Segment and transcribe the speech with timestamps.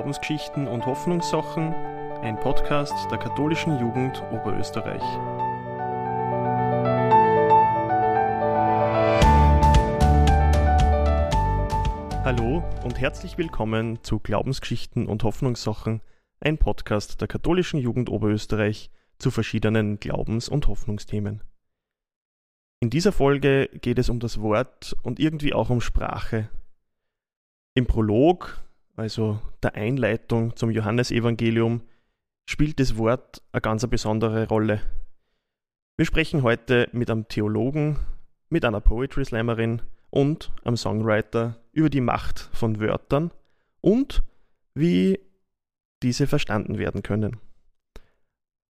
[0.00, 1.74] Glaubensgeschichten und Hoffnungssachen,
[2.22, 5.02] ein Podcast der katholischen Jugend Oberösterreich.
[12.24, 16.00] Hallo und herzlich willkommen zu Glaubensgeschichten und Hoffnungssachen,
[16.40, 21.42] ein Podcast der katholischen Jugend Oberösterreich zu verschiedenen Glaubens- und Hoffnungsthemen.
[22.80, 26.48] In dieser Folge geht es um das Wort und irgendwie auch um Sprache.
[27.74, 28.64] Im Prolog
[29.00, 31.80] also der Einleitung zum Johannesevangelium,
[32.46, 34.82] spielt das Wort eine ganz besondere Rolle.
[35.96, 37.98] Wir sprechen heute mit einem Theologen,
[38.50, 43.32] mit einer Poetry Slammerin und einem Songwriter über die Macht von Wörtern
[43.80, 44.22] und
[44.74, 45.18] wie
[46.02, 47.38] diese verstanden werden können.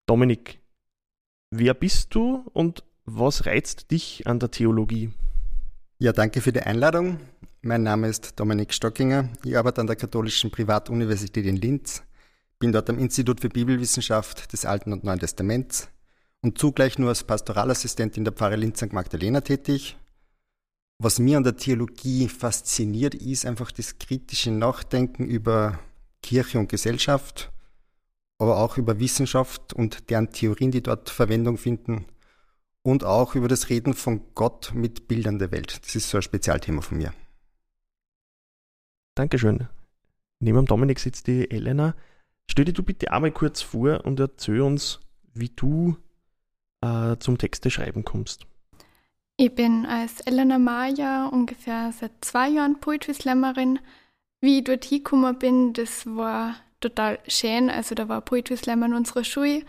[0.06, 0.60] Dominik,
[1.50, 5.10] wer bist du und was reizt dich an der Theologie?
[5.98, 7.18] Ja, danke für die Einladung.
[7.62, 9.28] Mein Name ist Dominik Stockinger.
[9.44, 12.02] Ich arbeite an der Katholischen Privatuniversität in Linz,
[12.58, 15.90] bin dort am Institut für Bibelwissenschaft des Alten und Neuen Testaments
[16.40, 18.94] und zugleich nur als Pastoralassistent in der Pfarre Linz St.
[18.94, 19.98] Magdalena tätig.
[20.98, 25.78] Was mir an der Theologie fasziniert, ist einfach das kritische Nachdenken über
[26.22, 27.52] Kirche und Gesellschaft,
[28.38, 32.06] aber auch über Wissenschaft und deren Theorien, die dort Verwendung finden
[32.80, 35.78] und auch über das Reden von Gott mit Bildern der Welt.
[35.84, 37.12] Das ist so ein Spezialthema von mir.
[39.20, 39.68] Dankeschön.
[40.38, 41.94] Neben Dominik sitzt die Elena.
[42.50, 44.98] Stell dir du bitte einmal kurz vor und erzähl uns,
[45.34, 45.98] wie du
[46.80, 48.46] äh, zum Texte schreiben kommst.
[49.36, 53.78] Ich bin als Elena Maja ungefähr seit zwei Jahren Poetry Slammerin.
[54.40, 57.68] Wie ich dort hingekommen bin, das war total schön.
[57.68, 59.66] Also da war Poetry Slammer in unserer Schule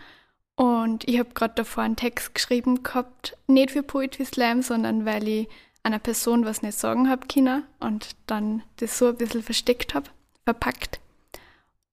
[0.56, 5.28] und ich habe gerade davor einen Text geschrieben gehabt, nicht für Poetry Slam, sondern weil
[5.28, 5.48] ich
[5.82, 10.10] einer Person was nicht sagen habe können und dann das so ein bisschen versteckt habe,
[10.44, 11.00] verpackt.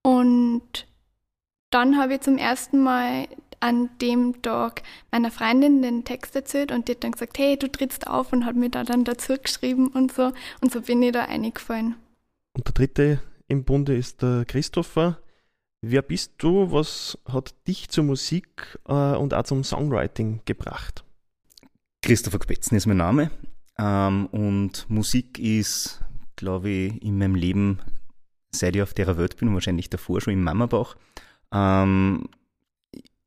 [0.02, 0.88] Und
[1.72, 3.28] dann habe ich zum ersten Mal
[3.60, 7.70] an dem Tag meiner Freundin den Text erzählt und die hat dann gesagt, hey, du
[7.70, 10.32] trittst auf und hat mir da dann dazu geschrieben und so.
[10.62, 11.96] Und so bin ich da eingefallen.
[12.54, 15.20] Und der dritte im Bunde ist der Christopher.
[15.82, 16.72] Wer bist du?
[16.72, 21.04] Was hat dich zur Musik äh, und auch zum Songwriting gebracht?
[22.02, 23.32] Christopher Kpetzen ist mein Name.
[23.80, 26.04] Ähm, und Musik ist,
[26.36, 27.80] glaube ich, in meinem Leben,
[28.52, 30.96] seit ich auf der Welt bin, wahrscheinlich davor schon im Mammerbauch.
[31.54, 32.28] Ähm,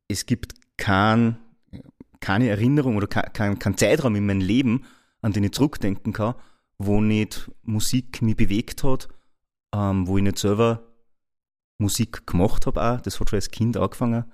[0.07, 1.37] es gibt kein,
[2.19, 4.85] keine Erinnerung oder kein, kein Zeitraum in meinem Leben,
[5.21, 6.35] an den ich zurückdenken kann,
[6.77, 9.07] wo nicht Musik mich bewegt hat,
[9.73, 10.83] ähm, wo ich nicht selber
[11.79, 13.01] Musik gemacht habe auch.
[13.01, 14.25] Das hat schon als Kind angefangen.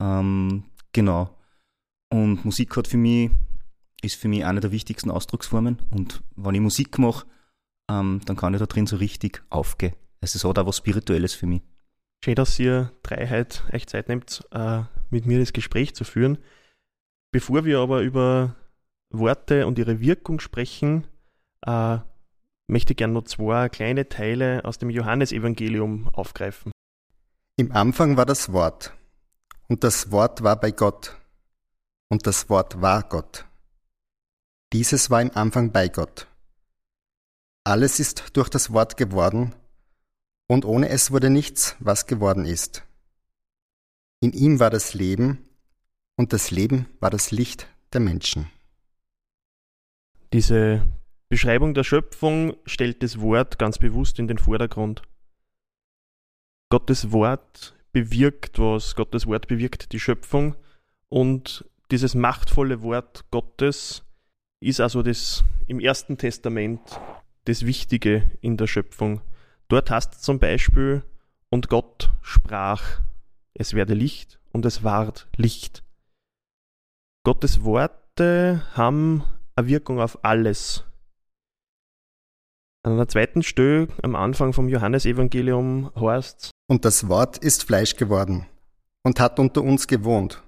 [0.00, 1.36] Ähm, genau.
[2.10, 3.30] Und Musik hat für mich
[4.02, 5.82] ist für mich eine der wichtigsten Ausdrucksformen.
[5.90, 7.26] Und wenn ich Musik mache,
[7.90, 9.94] ähm, dann kann ich da drin so richtig aufgehen.
[10.20, 11.62] Es ist auch da was Spirituelles für mich.
[12.24, 16.38] Schön, dass ihr Dreiheit echt Zeit nehmt, äh, mit mir das Gespräch zu führen.
[17.30, 18.56] Bevor wir aber über
[19.10, 21.06] Worte und ihre Wirkung sprechen,
[21.66, 21.98] äh,
[22.66, 26.72] möchte ich gerne noch zwei kleine Teile aus dem Johannesevangelium aufgreifen.
[27.56, 28.92] Im Anfang war das Wort,
[29.68, 31.16] und das Wort war bei Gott,
[32.08, 33.47] und das Wort war Gott.
[34.74, 36.26] Dieses war im Anfang bei Gott.
[37.64, 39.54] Alles ist durch das Wort geworden,
[40.46, 42.84] und ohne es wurde nichts, was geworden ist.
[44.20, 45.48] In ihm war das Leben,
[46.16, 48.50] und das Leben war das Licht der Menschen.
[50.34, 50.84] Diese
[51.30, 55.02] Beschreibung der Schöpfung stellt das Wort ganz bewusst in den Vordergrund.
[56.68, 60.56] Gottes Wort bewirkt was, Gottes Wort bewirkt die Schöpfung
[61.08, 64.04] und dieses machtvolle Wort Gottes
[64.60, 66.80] ist also das im Ersten Testament
[67.44, 69.20] das Wichtige in der Schöpfung.
[69.68, 71.02] Dort heißt zum Beispiel,
[71.50, 73.00] und Gott sprach,
[73.54, 75.82] es werde Licht und es ward Licht.
[77.24, 79.24] Gottes Worte haben
[79.54, 80.84] eine Wirkung auf alles.
[82.82, 88.46] An der zweiten Stelle am Anfang vom Johannesevangelium heißt Und das Wort ist Fleisch geworden
[89.02, 90.42] und hat unter uns gewohnt.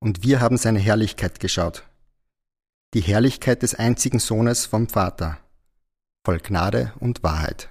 [0.00, 1.89] Und wir haben seine Herrlichkeit geschaut
[2.92, 5.38] die Herrlichkeit des einzigen Sohnes vom Vater,
[6.24, 7.68] voll Gnade und Wahrheit.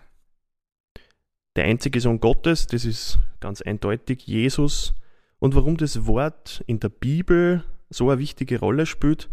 [1.57, 4.93] Der einzige Sohn Gottes, das ist ganz eindeutig Jesus.
[5.39, 9.29] Und warum das Wort in der Bibel so eine wichtige Rolle spielt,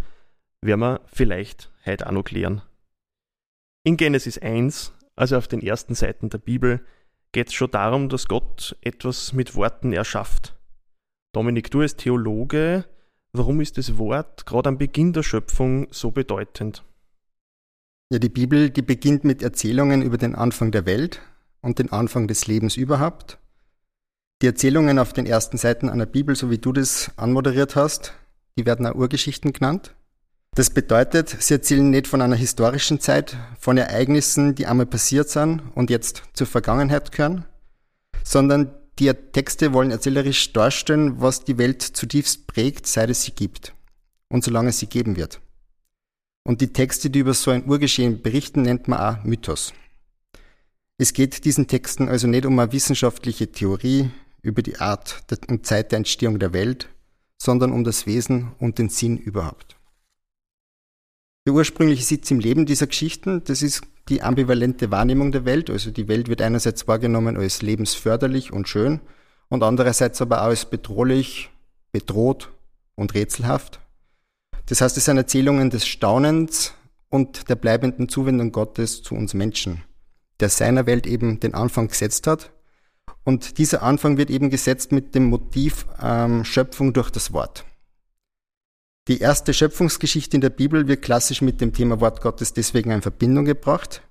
[0.60, 2.62] werden wir vielleicht heute auch noch klären.
[3.84, 6.84] In Genesis 1, also auf den ersten Seiten der Bibel,
[7.30, 10.56] geht es schon darum, dass Gott etwas mit Worten erschafft.
[11.32, 12.86] Dominik, du als Theologe
[13.38, 16.84] Warum ist das Wort gerade am Beginn der Schöpfung so bedeutend?
[18.10, 21.20] Ja, die Bibel, die beginnt mit Erzählungen über den Anfang der Welt
[21.60, 23.38] und den Anfang des Lebens überhaupt.
[24.40, 28.14] Die Erzählungen auf den ersten Seiten einer Bibel, so wie du das anmoderiert hast,
[28.56, 29.94] die werden auch Urgeschichten genannt.
[30.54, 35.60] Das bedeutet, sie erzählen nicht von einer historischen Zeit, von Ereignissen, die einmal passiert sind
[35.74, 37.44] und jetzt zur Vergangenheit gehören,
[38.24, 43.74] sondern die Texte wollen erzählerisch darstellen, was die Welt zutiefst prägt, seit es sie gibt
[44.28, 45.40] und solange es sie geben wird.
[46.44, 49.74] Und die Texte, die über so ein Urgeschehen berichten, nennt man auch Mythos.
[50.98, 54.10] Es geht diesen Texten also nicht um eine wissenschaftliche Theorie
[54.42, 56.88] über die Art und Zeit der Entstehung der Welt,
[57.36, 59.75] sondern um das Wesen und den Sinn überhaupt.
[61.46, 65.70] Der ursprüngliche Sitz im Leben dieser Geschichten, das ist die ambivalente Wahrnehmung der Welt.
[65.70, 69.00] Also die Welt wird einerseits wahrgenommen als lebensförderlich und schön
[69.48, 71.50] und andererseits aber auch als bedrohlich,
[71.92, 72.50] bedroht
[72.96, 73.78] und rätselhaft.
[74.66, 76.74] Das heißt, es sind Erzählungen des Staunens
[77.10, 79.84] und der bleibenden Zuwendung Gottes zu uns Menschen,
[80.40, 82.50] der seiner Welt eben den Anfang gesetzt hat.
[83.22, 87.64] Und dieser Anfang wird eben gesetzt mit dem Motiv ähm, Schöpfung durch das Wort.
[89.08, 93.02] Die erste Schöpfungsgeschichte in der Bibel wird klassisch mit dem Thema Wort Gottes deswegen in
[93.02, 94.02] Verbindung gebracht.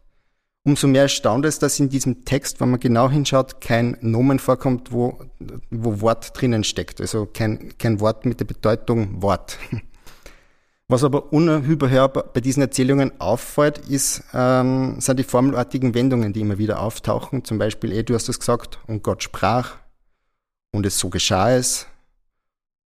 [0.64, 4.92] Umso mehr erstaunt es, dass in diesem Text, wenn man genau hinschaut, kein Nomen vorkommt,
[4.92, 5.20] wo,
[5.70, 7.02] wo Wort drinnen steckt.
[7.02, 9.60] Also kein, kein Wort mit der Bedeutung Wort.
[10.88, 16.60] Was aber unüberhörbar bei diesen Erzählungen auffällt, ist, ähm, sind die formelartigen Wendungen, die immer
[16.60, 17.44] wieder auftauchen.
[17.44, 19.78] Zum Beispiel, eh, du hast es gesagt, und Gott sprach,
[20.72, 21.88] und es so geschah es,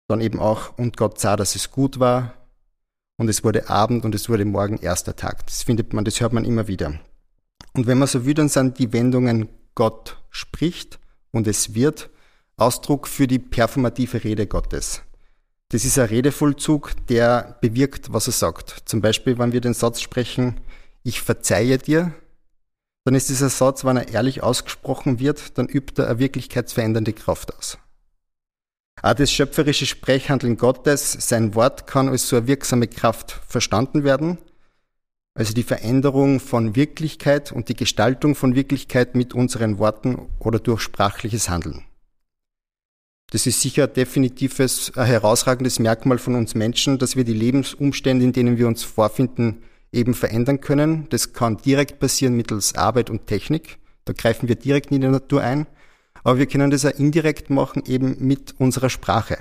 [0.08, 2.34] dann eben auch, und Gott sah, dass es gut war.
[3.16, 5.46] Und es wurde Abend und es wurde morgen erster Tag.
[5.46, 6.98] Das findet man, das hört man immer wieder.
[7.72, 10.98] Und wenn man so will, dann sind die Wendungen Gott spricht
[11.30, 12.10] und es wird
[12.56, 15.02] Ausdruck für die performative Rede Gottes.
[15.70, 18.82] Das ist ein Redevollzug, der bewirkt, was er sagt.
[18.84, 20.60] Zum Beispiel, wenn wir den Satz sprechen,
[21.02, 22.12] ich verzeihe dir,
[23.04, 27.56] dann ist dieser Satz, wenn er ehrlich ausgesprochen wird, dann übt er eine wirklichkeitsverändernde Kraft
[27.56, 27.78] aus.
[29.02, 34.38] Auch das schöpferische Sprechhandeln Gottes, sein Wort kann als so eine wirksame Kraft verstanden werden.
[35.34, 40.80] Also die Veränderung von Wirklichkeit und die Gestaltung von Wirklichkeit mit unseren Worten oder durch
[40.80, 41.84] sprachliches Handeln.
[43.32, 48.32] Das ist sicher definitives, ein herausragendes Merkmal von uns Menschen, dass wir die Lebensumstände, in
[48.32, 51.08] denen wir uns vorfinden, eben verändern können.
[51.10, 53.78] Das kann direkt passieren mittels Arbeit und Technik.
[54.04, 55.66] Da greifen wir direkt in die Natur ein.
[56.24, 59.38] Aber wir können das auch indirekt machen, eben mit unserer Sprache,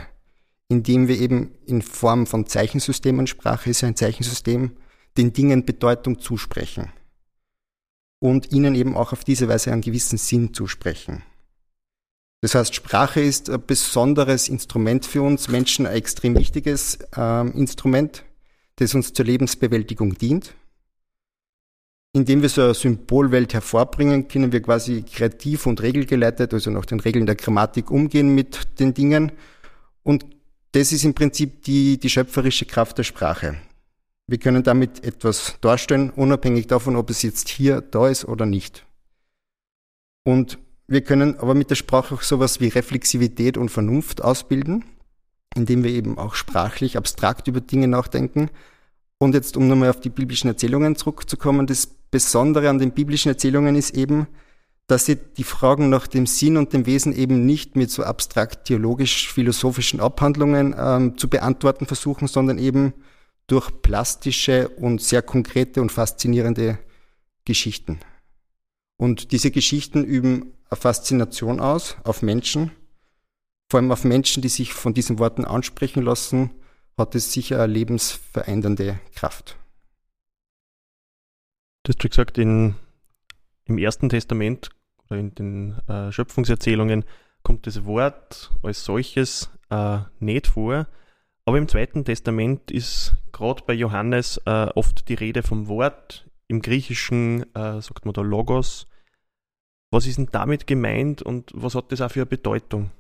[0.68, 4.72] indem wir eben in Form von Zeichensystemen, Sprache ist ja ein Zeichensystem,
[5.18, 6.92] den Dingen Bedeutung zusprechen
[8.20, 11.24] und ihnen eben auch auf diese Weise einen gewissen Sinn zusprechen.
[12.42, 18.26] Das heißt, Sprache ist ein besonderes Instrument für uns Menschen, ein extrem wichtiges äh, Instrument,
[18.78, 20.54] das uns zur Lebensbewältigung dient.
[22.15, 27.00] Indem wir so eine Symbolwelt hervorbringen, können wir quasi kreativ und regelgeleitet, also nach den
[27.00, 29.31] Regeln der Grammatik umgehen mit den Dingen.
[30.04, 30.25] Und
[30.74, 33.56] das ist im Prinzip die, die schöpferische Kraft der Sprache.
[34.27, 38.86] Wir können damit etwas darstellen, unabhängig davon, ob es jetzt hier da ist oder nicht.
[40.24, 44.86] Und wir können aber mit der Sprache auch sowas wie Reflexivität und Vernunft ausbilden,
[45.56, 48.50] indem wir eben auch sprachlich abstrakt über Dinge nachdenken
[49.18, 53.75] und jetzt, um nochmal auf die biblischen Erzählungen zurückzukommen, das Besondere an den biblischen Erzählungen
[53.75, 54.27] ist eben,
[54.86, 58.65] dass sie die Fragen nach dem Sinn und dem Wesen eben nicht mit so abstrakt
[58.65, 62.93] theologisch-philosophischen Abhandlungen ähm, zu beantworten versuchen, sondern eben
[63.48, 66.77] durch plastische und sehr konkrete und faszinierende
[67.46, 67.98] Geschichten.
[68.98, 72.70] Und diese Geschichten üben eine Faszination aus auf Menschen,
[73.72, 76.51] vor allem auf Menschen, die sich von diesen Worten ansprechen lassen
[76.96, 79.58] hat es sicher eine lebensverändernde Kraft.
[81.84, 82.75] Du hast schon gesagt, in,
[83.66, 84.70] im Ersten Testament
[85.10, 87.04] oder in den äh, Schöpfungserzählungen
[87.44, 90.88] kommt das Wort als solches äh, nicht vor.
[91.44, 96.25] Aber im Zweiten Testament ist gerade bei Johannes äh, oft die Rede vom Wort.
[96.48, 98.88] Im Griechischen äh, sagt man da Logos.
[99.92, 102.92] Was ist denn damit gemeint und was hat das auch für eine Bedeutung?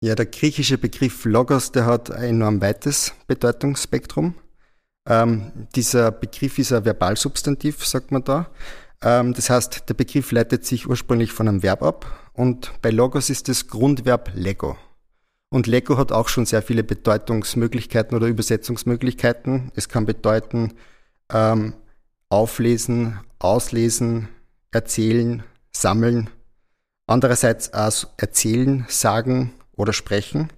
[0.00, 4.34] Ja, der griechische Begriff Logos, der hat ein enorm weites Bedeutungsspektrum.
[5.08, 8.50] Ähm, dieser Begriff ist ein Verbalsubstantiv, sagt man da.
[9.02, 13.30] Ähm, das heißt, der Begriff leitet sich ursprünglich von einem Verb ab und bei Logos
[13.30, 14.76] ist das Grundverb Lego.
[15.50, 19.72] Und Lego hat auch schon sehr viele Bedeutungsmöglichkeiten oder Übersetzungsmöglichkeiten.
[19.74, 20.74] Es kann bedeuten
[21.32, 21.74] ähm,
[22.28, 24.28] auflesen, auslesen,
[24.70, 25.42] erzählen,
[25.72, 26.30] sammeln.
[27.06, 30.50] Andererseits auch erzählen, sagen, oder sprechen.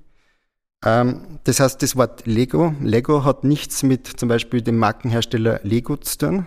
[0.84, 5.96] Ähm, das heißt, das Wort Lego, Lego hat nichts mit zum Beispiel dem Markenhersteller Lego
[5.96, 6.46] zu tun.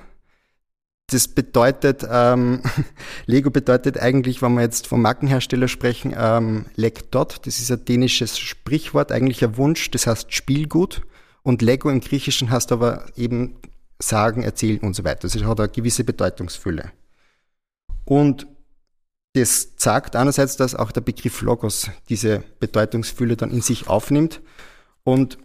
[1.07, 2.61] Das bedeutet, ähm,
[3.27, 7.45] Lego bedeutet eigentlich, wenn wir jetzt vom Markenhersteller sprechen, ähm, Leg dot.
[7.45, 11.01] Das ist ein dänisches Sprichwort, eigentlich ein Wunsch, das heißt Spielgut.
[11.43, 13.55] Und Lego im Griechischen heißt aber eben
[13.99, 15.25] sagen, erzählen und so weiter.
[15.25, 16.91] Also es hat eine gewisse Bedeutungsfülle.
[18.03, 18.47] Und
[19.35, 24.41] das sagt einerseits, dass auch der Begriff Logos diese Bedeutungsfülle dann in sich aufnimmt.
[25.03, 25.37] Und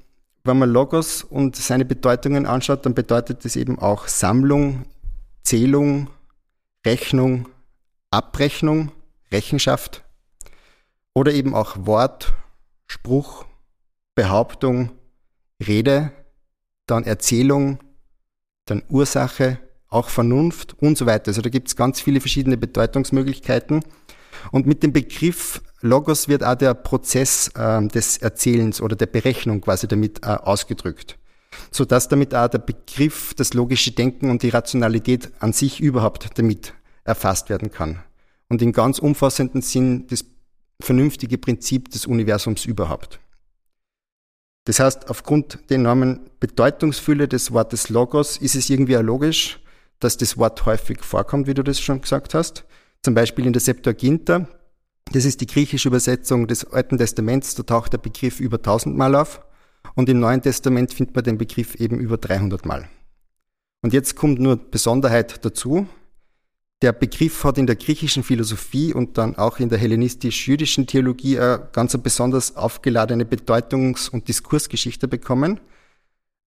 [0.44, 4.87] wenn man Logos und seine Bedeutungen anschaut, dann bedeutet das eben auch Sammlung,
[5.42, 6.09] Zählung,
[6.87, 7.49] Rechnung,
[8.11, 8.92] Abrechnung,
[9.32, 10.04] Rechenschaft
[11.12, 12.32] oder eben auch Wort,
[12.87, 13.44] Spruch,
[14.14, 14.92] Behauptung,
[15.66, 16.12] Rede,
[16.87, 17.80] dann Erzählung,
[18.66, 19.59] dann Ursache,
[19.90, 21.28] auch Vernunft und so weiter.
[21.28, 23.82] Also da gibt es ganz viele verschiedene Bedeutungsmöglichkeiten.
[24.52, 29.61] Und mit dem Begriff Logos wird auch der Prozess äh, des Erzählens oder der Berechnung
[29.61, 31.18] quasi damit äh, ausgedrückt,
[31.70, 36.75] sodass damit auch der Begriff, das logische Denken und die Rationalität an sich überhaupt damit
[37.04, 38.02] erfasst werden kann.
[38.49, 40.25] Und in ganz umfassenden Sinn das
[40.80, 43.20] vernünftige Prinzip des Universums überhaupt.
[44.64, 49.60] Das heißt, aufgrund der enormen Bedeutungsfülle des Wortes Logos ist es irgendwie auch logisch,
[50.00, 52.64] dass das Wort häufig vorkommt, wie du das schon gesagt hast.
[53.02, 54.49] Zum Beispiel in der Septuaginta,
[55.12, 59.14] das ist die griechische Übersetzung des Alten Testaments, da taucht der Begriff über 1000 Mal
[59.14, 59.40] auf
[59.95, 62.88] und im Neuen Testament findet man den Begriff eben über 300 Mal.
[63.83, 65.87] Und jetzt kommt nur Besonderheit dazu.
[66.83, 71.69] Der Begriff hat in der griechischen Philosophie und dann auch in der hellenistisch-jüdischen Theologie eine
[71.73, 75.61] ganz besonders aufgeladene Bedeutungs- und Diskursgeschichte bekommen.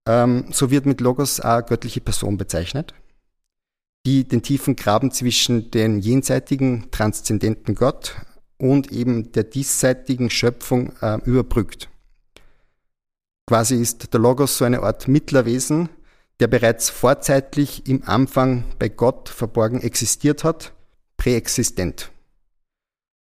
[0.07, 2.93] Ähm, so wird mit Logos auch göttliche Person bezeichnet
[4.05, 8.15] die den tiefen Graben zwischen den jenseitigen, transzendenten Gott
[8.57, 11.89] und eben der diesseitigen Schöpfung äh, überbrückt.
[13.47, 15.89] Quasi ist der Logos so eine Art Mittlerwesen,
[16.39, 20.73] der bereits vorzeitlich im Anfang bei Gott verborgen existiert hat,
[21.17, 22.11] präexistent.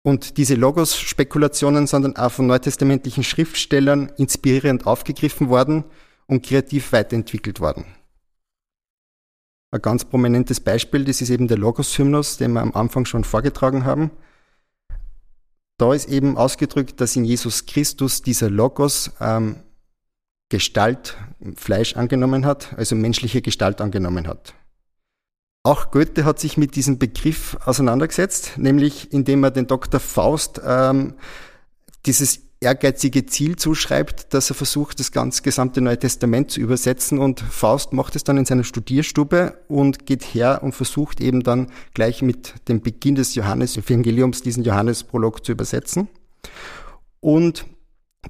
[0.06, 5.86] Und diese Logos-Spekulationen sind dann auch von neutestamentlichen Schriftstellern inspirierend aufgegriffen worden
[6.28, 7.86] und kreativ weiterentwickelt worden.
[9.74, 13.86] Ein ganz prominentes Beispiel, das ist eben der Logos-Hymnus, den wir am Anfang schon vorgetragen
[13.86, 14.12] haben.
[15.80, 19.56] Da ist eben ausgedrückt, dass in Jesus Christus dieser Logos ähm,
[20.50, 21.18] Gestalt,
[21.56, 24.54] Fleisch angenommen hat, also menschliche Gestalt angenommen hat.
[25.64, 30.00] Auch Goethe hat sich mit diesem Begriff auseinandergesetzt, nämlich indem er den Dr.
[30.00, 31.16] Faust ähm,
[32.06, 37.40] dieses ehrgeizige Ziel zuschreibt, dass er versucht, das ganz gesamte Neue Testament zu übersetzen und
[37.40, 42.22] Faust macht es dann in seiner Studierstube und geht her und versucht eben dann gleich
[42.22, 46.08] mit dem Beginn des Johannes-Evangeliums diesen Johannesprolog zu übersetzen.
[47.20, 47.66] Und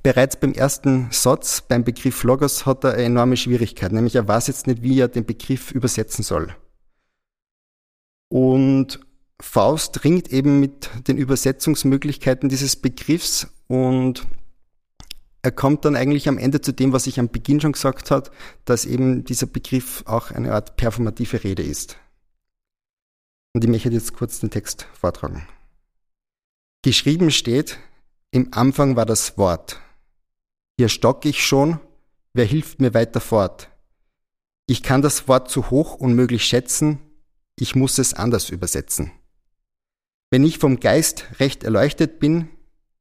[0.02, 4.48] bereits beim ersten Satz, beim Begriff Logos, hat er eine enorme Schwierigkeit, nämlich er weiß
[4.48, 6.56] jetzt nicht, wie er den Begriff übersetzen soll.
[8.30, 9.00] Und
[9.44, 14.26] Faust ringt eben mit den Übersetzungsmöglichkeiten dieses Begriffs und
[15.44, 18.32] er kommt dann eigentlich am Ende zu dem, was ich am Beginn schon gesagt habe,
[18.64, 21.98] dass eben dieser Begriff auch eine Art performative Rede ist.
[23.52, 25.46] Und ich möchte jetzt kurz den Text vortragen.
[26.82, 27.78] Geschrieben steht,
[28.32, 29.80] im Anfang war das Wort.
[30.78, 31.80] Hier stock ich schon,
[32.34, 33.70] wer hilft mir weiter fort?
[34.68, 37.00] Ich kann das Wort zu hoch unmöglich schätzen,
[37.60, 39.12] ich muss es anders übersetzen.
[40.34, 42.50] Wenn ich vom Geist recht erleuchtet bin,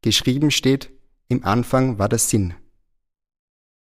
[0.03, 0.91] geschrieben steht,
[1.29, 2.53] im Anfang war der Sinn.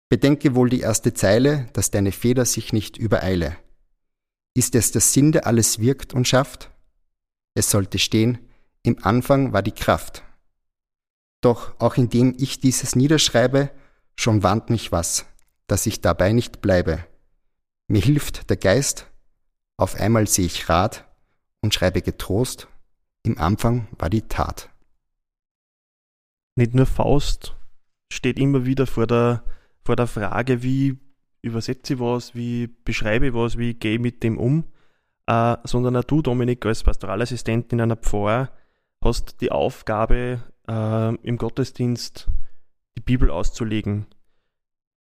[0.10, 3.56] Bedenke wohl die erste Zeile, dass deine Feder sich nicht übereile.
[4.54, 6.72] Ist es der Sinn, der alles wirkt und schafft?
[7.54, 8.38] Es sollte stehen,
[8.84, 10.24] im Anfang war die Kraft.
[11.40, 13.72] Doch auch indem ich dieses niederschreibe,
[14.18, 15.26] schon warnt mich was,
[15.68, 17.08] dass ich dabei nicht bleibe.
[17.88, 19.08] Mir hilft der Geist,
[19.78, 21.06] auf einmal sehe ich Rat
[21.62, 22.68] und schreibe getrost,
[23.28, 24.70] im Anfang war die Tat.
[26.56, 27.56] Nicht nur Faust
[28.12, 29.44] steht immer wieder vor der,
[29.84, 30.98] vor der Frage, wie
[31.42, 34.64] übersetze ich was, wie beschreibe ich was, wie gehe ich mit dem um,
[35.28, 38.50] äh, sondern auch du, Dominik, als Pastoralassistent in einer Pfarr,
[39.02, 42.28] hast die Aufgabe, äh, im Gottesdienst
[42.98, 44.08] die Bibel auszulegen.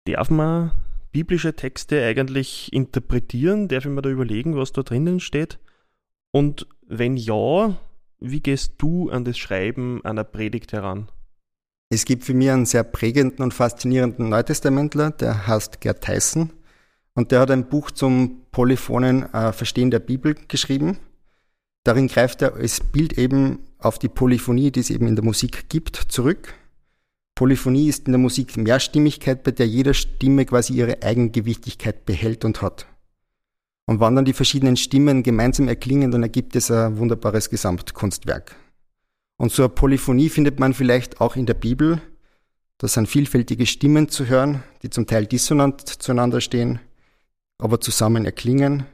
[0.06, 0.72] Darf man
[1.12, 3.68] biblische Texte eigentlich interpretieren?
[3.68, 5.60] Darf ich mir da überlegen, was da drinnen steht?
[6.32, 7.76] Und wenn ja,
[8.22, 11.10] wie gehst du an das Schreiben einer Predigt heran?
[11.90, 16.52] Es gibt für mich einen sehr prägenden und faszinierenden Neutestamentler, der heißt Gerd Tyson.
[17.14, 21.00] Und der hat ein Buch zum polyphonen äh, Verstehen der Bibel geschrieben.
[21.84, 25.68] Darin greift er als Bild eben auf die Polyphonie, die es eben in der Musik
[25.68, 26.54] gibt, zurück.
[27.36, 32.62] Polyphonie ist in der Musik Mehrstimmigkeit, bei der jede Stimme quasi ihre Eigengewichtigkeit behält und
[32.62, 32.86] hat.
[33.92, 38.56] Und wann dann die verschiedenen Stimmen gemeinsam erklingen, dann ergibt es ein wunderbares Gesamtkunstwerk.
[39.36, 42.02] Und so eine Polyphonie findet man vielleicht auch in der Bibel.
[42.78, 46.80] Da sind vielfältige Stimmen zu hören, die zum Teil dissonant zueinander stehen,
[47.58, 48.86] aber zusammen erklingen.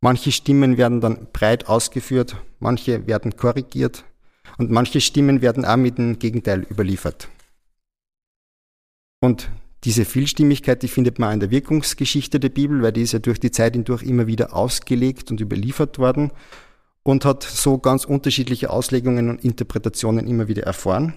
[0.00, 4.04] Manche Stimmen werden dann breit ausgeführt, manche werden korrigiert
[4.58, 7.28] und manche Stimmen werden auch mit dem Gegenteil überliefert.
[9.20, 9.48] Und
[9.84, 13.38] diese Vielstimmigkeit, die findet man in der Wirkungsgeschichte der Bibel, weil die ist ja durch
[13.38, 16.30] die Zeit hindurch immer wieder ausgelegt und überliefert worden
[17.02, 21.14] und hat so ganz unterschiedliche Auslegungen und Interpretationen immer wieder erfahren.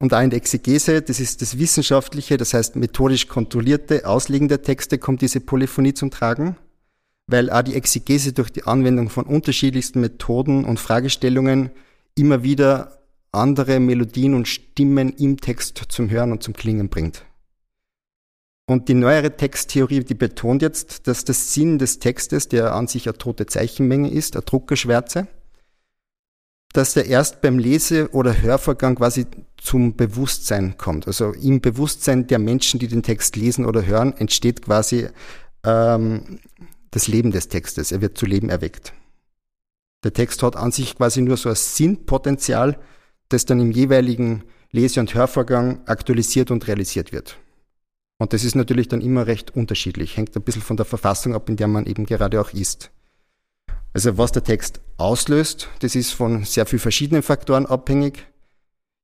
[0.00, 4.62] Und auch in der Exegese, das ist das wissenschaftliche, das heißt methodisch kontrollierte Auslegen der
[4.62, 6.56] Texte, kommt diese Polyphonie zum Tragen,
[7.28, 11.70] weil auch die Exegese durch die Anwendung von unterschiedlichsten Methoden und Fragestellungen
[12.16, 12.98] immer wieder
[13.30, 17.24] andere Melodien und Stimmen im Text zum Hören und zum Klingen bringt.
[18.66, 23.08] Und die neuere Texttheorie, die betont jetzt, dass der Sinn des Textes, der an sich
[23.08, 25.26] eine tote Zeichenmenge ist, eine Druckerschwärze,
[26.72, 29.26] dass der erst beim Lese- oder Hörvorgang quasi
[29.58, 31.06] zum Bewusstsein kommt.
[31.06, 35.08] Also im Bewusstsein der Menschen, die den Text lesen oder hören, entsteht quasi
[35.64, 36.40] ähm,
[36.90, 37.92] das Leben des Textes.
[37.92, 38.92] Er wird zu Leben erweckt.
[40.04, 42.78] Der Text hat an sich quasi nur so ein Sinnpotenzial,
[43.28, 47.38] das dann im jeweiligen Lese- und Hörvorgang aktualisiert und realisiert wird.
[48.22, 51.48] Und das ist natürlich dann immer recht unterschiedlich, hängt ein bisschen von der Verfassung ab,
[51.48, 52.92] in der man eben gerade auch ist.
[53.94, 58.24] Also was der Text auslöst, das ist von sehr vielen verschiedenen Faktoren abhängig.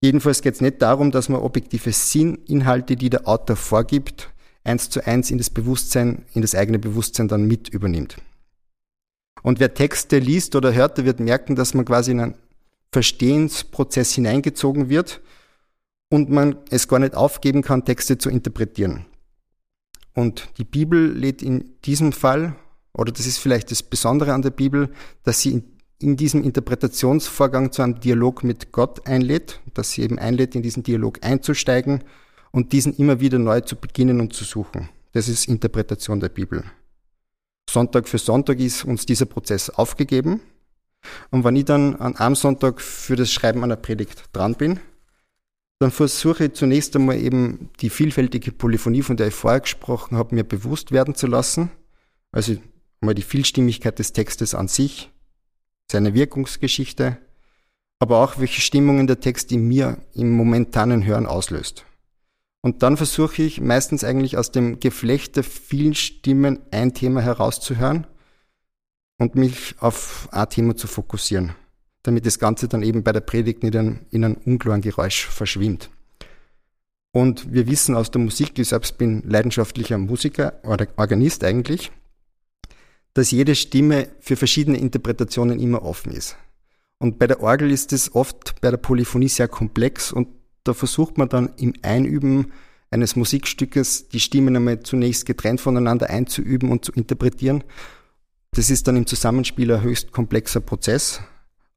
[0.00, 4.28] Jedenfalls geht es nicht darum, dass man objektive Sinninhalte, die der Autor vorgibt,
[4.62, 8.18] eins zu eins in das Bewusstsein, in das eigene Bewusstsein dann mit übernimmt.
[9.42, 12.34] Und wer Texte liest oder hört, der wird merken, dass man quasi in einen
[12.92, 15.20] Verstehensprozess hineingezogen wird
[16.10, 19.04] und man es gar nicht aufgeben kann, Texte zu interpretieren.
[20.14, 22.56] Und die Bibel lädt in diesem Fall,
[22.92, 24.90] oder das ist vielleicht das Besondere an der Bibel,
[25.22, 25.64] dass sie in,
[26.00, 30.82] in diesem Interpretationsvorgang zu einem Dialog mit Gott einlädt, dass sie eben einlädt, in diesen
[30.82, 32.02] Dialog einzusteigen
[32.50, 34.88] und diesen immer wieder neu zu beginnen und zu suchen.
[35.12, 36.64] Das ist Interpretation der Bibel.
[37.68, 40.40] Sonntag für Sonntag ist uns dieser Prozess aufgegeben.
[41.30, 44.80] Und wenn ich dann an einem Sonntag für das Schreiben einer Predigt dran bin,
[45.78, 50.34] dann versuche ich zunächst einmal eben die vielfältige Polyphonie, von der ich vorher gesprochen habe,
[50.34, 51.70] mir bewusst werden zu lassen.
[52.32, 52.56] Also
[53.00, 55.10] mal die Vielstimmigkeit des Textes an sich,
[55.90, 57.18] seine Wirkungsgeschichte,
[58.00, 61.84] aber auch welche Stimmungen der Text in mir im momentanen Hören auslöst.
[62.60, 68.06] Und dann versuche ich meistens eigentlich aus dem Geflecht der vielen Stimmen ein Thema herauszuhören
[69.18, 71.54] und mich auf ein Thema zu fokussieren
[72.08, 75.90] damit das Ganze dann eben bei der Predigt nicht in, in einem unklaren Geräusch verschwimmt.
[77.12, 81.92] Und wir wissen aus der Musik, ich selbst bin leidenschaftlicher Musiker oder Organist eigentlich,
[83.12, 86.38] dass jede Stimme für verschiedene Interpretationen immer offen ist.
[86.98, 90.28] Und bei der Orgel ist es oft bei der Polyphonie sehr komplex und
[90.64, 92.52] da versucht man dann im Einüben
[92.90, 97.64] eines Musikstückes die Stimmen einmal zunächst getrennt voneinander einzuüben und zu interpretieren.
[98.52, 101.20] Das ist dann im Zusammenspiel ein höchst komplexer Prozess,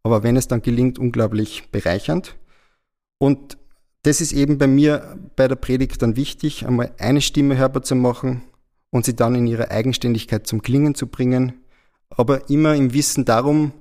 [0.04, 2.38] aber wenn es dann gelingt, unglaublich bereichernd.
[3.20, 3.58] Und
[4.04, 7.96] das ist eben bei mir bei der Predigt dann wichtig, einmal eine Stimme hörbar zu
[7.96, 8.44] machen
[8.90, 11.54] und sie dann in ihrer Eigenständigkeit zum Klingen zu bringen,
[12.10, 13.74] aber immer im Wissen darum,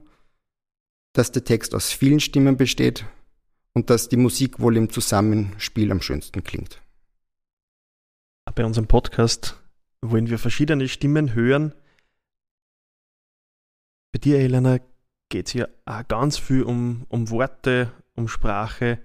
[1.12, 3.06] dass der Text aus vielen Stimmen besteht
[3.72, 6.80] und dass die Musik wohl im Zusammenspiel am schönsten klingt.
[8.54, 9.60] Bei unserem Podcast
[10.02, 11.74] wollen wir verschiedene Stimmen hören.
[14.12, 14.80] Bei dir, Elena,
[15.30, 18.98] geht es ja auch ganz viel um, um Worte, um Sprache.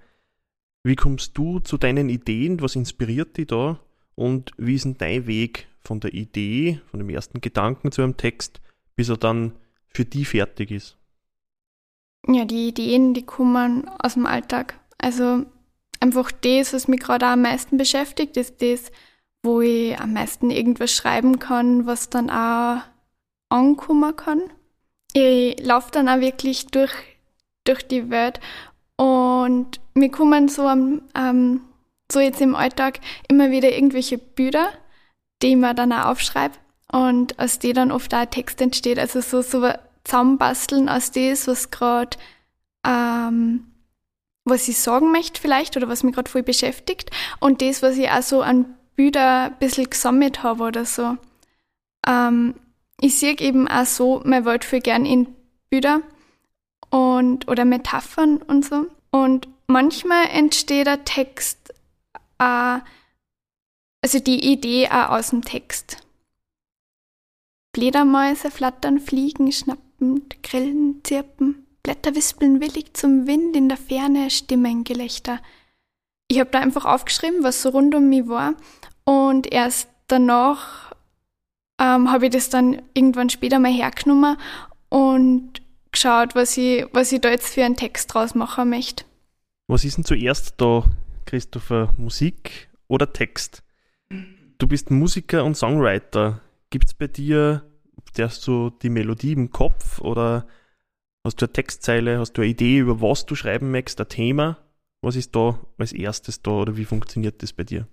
[0.82, 2.60] Wie kommst du zu deinen Ideen?
[2.60, 3.80] Was inspiriert dich da?
[4.14, 8.16] Und wie ist denn dein Weg von der Idee, von dem ersten Gedanken zu einem
[8.16, 8.60] Text,
[8.94, 9.52] bis er dann
[9.88, 10.98] für die fertig ist?
[12.28, 14.78] Ja, die Ideen, die kommen aus dem Alltag.
[14.98, 15.46] Also
[16.00, 18.90] einfach das, was mich gerade am meisten beschäftigt, ist das,
[19.42, 22.82] wo ich am meisten irgendwas schreiben kann, was dann auch
[23.48, 24.42] ankommen kann
[25.16, 26.92] ich laufe dann auch wirklich durch,
[27.64, 28.38] durch die Welt
[28.96, 31.60] und mir kommen so, ähm,
[32.12, 34.68] so jetzt im Alltag immer wieder irgendwelche Bilder,
[35.42, 36.56] die mir dann auch aufschreibe
[36.92, 38.98] und aus denen dann oft auch ein Text entsteht.
[38.98, 39.66] Also so, so
[40.04, 42.18] zusammenbasteln aus dem, was gerade,
[42.86, 43.72] ähm,
[44.44, 48.10] was ich sagen möchte vielleicht oder was mich gerade voll beschäftigt und das, was ich
[48.10, 51.16] auch so an Bilder ein bisschen gesammelt habe oder so.
[52.06, 52.54] Ähm,
[53.00, 55.34] ich sehe eben auch so mein Welt viel gern in
[55.68, 56.00] Bilder
[56.90, 58.86] und, oder Metaphern und so.
[59.10, 61.74] Und manchmal entsteht der Text,
[62.38, 62.78] äh,
[64.02, 65.98] also die Idee auch aus dem Text.
[67.74, 75.40] Fledermäuse flattern, fliegen, schnappend, Grillen, zirpen, Blätter wispeln willig zum Wind in der Ferne, Stimmengelächter.
[76.28, 78.54] Ich habe da einfach aufgeschrieben, was so rund um mich war
[79.04, 80.85] und erst danach
[81.80, 84.36] ähm, habe ich das dann irgendwann später mal hergenommen
[84.88, 85.60] und
[85.92, 89.04] geschaut, was ich, was ich da jetzt für einen Text draus machen möchte.
[89.68, 90.84] Was ist denn zuerst da,
[91.24, 91.92] Christopher?
[91.96, 93.62] Musik oder Text?
[94.58, 96.40] Du bist Musiker und Songwriter.
[96.70, 97.62] Gibt es bei dir,
[98.18, 100.46] hast du die Melodie im Kopf oder
[101.24, 104.58] hast du eine Textzeile, hast du eine Idee, über was du schreiben möchtest, ein Thema?
[105.02, 107.86] Was ist da als erstes da oder wie funktioniert das bei dir?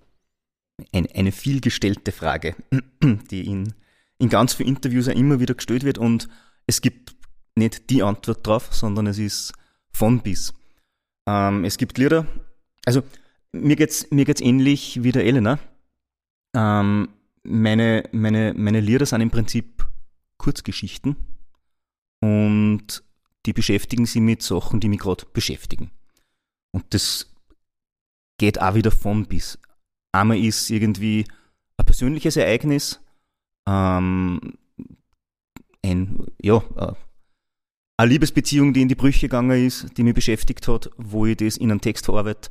[0.92, 2.56] Ein, eine vielgestellte Frage,
[3.30, 3.74] die in,
[4.18, 6.28] in ganz vielen Interviews auch immer wieder gestellt wird und
[6.66, 7.14] es gibt
[7.54, 9.52] nicht die Antwort drauf, sondern es ist
[9.92, 10.52] von bis.
[11.28, 12.26] Ähm, es gibt Lieder,
[12.84, 13.02] also
[13.52, 15.58] mir geht's, mir geht's ähnlich wie der Elena.
[16.54, 17.08] Ähm,
[17.44, 19.86] meine, meine, meine Lieder sind im Prinzip
[20.38, 21.16] Kurzgeschichten
[22.20, 23.04] und
[23.46, 25.90] die beschäftigen sich mit Sachen, die mich gerade beschäftigen.
[26.72, 27.32] Und das
[28.38, 29.58] geht auch wieder von bis.
[30.14, 31.24] Einmal ist irgendwie
[31.76, 33.00] ein persönliches Ereignis,
[33.68, 34.54] ähm,
[35.84, 36.92] ein, ja, äh,
[37.96, 41.56] eine Liebesbeziehung, die in die Brüche gegangen ist, die mich beschäftigt hat, wo ich das
[41.56, 42.48] in einen Text verarbeite.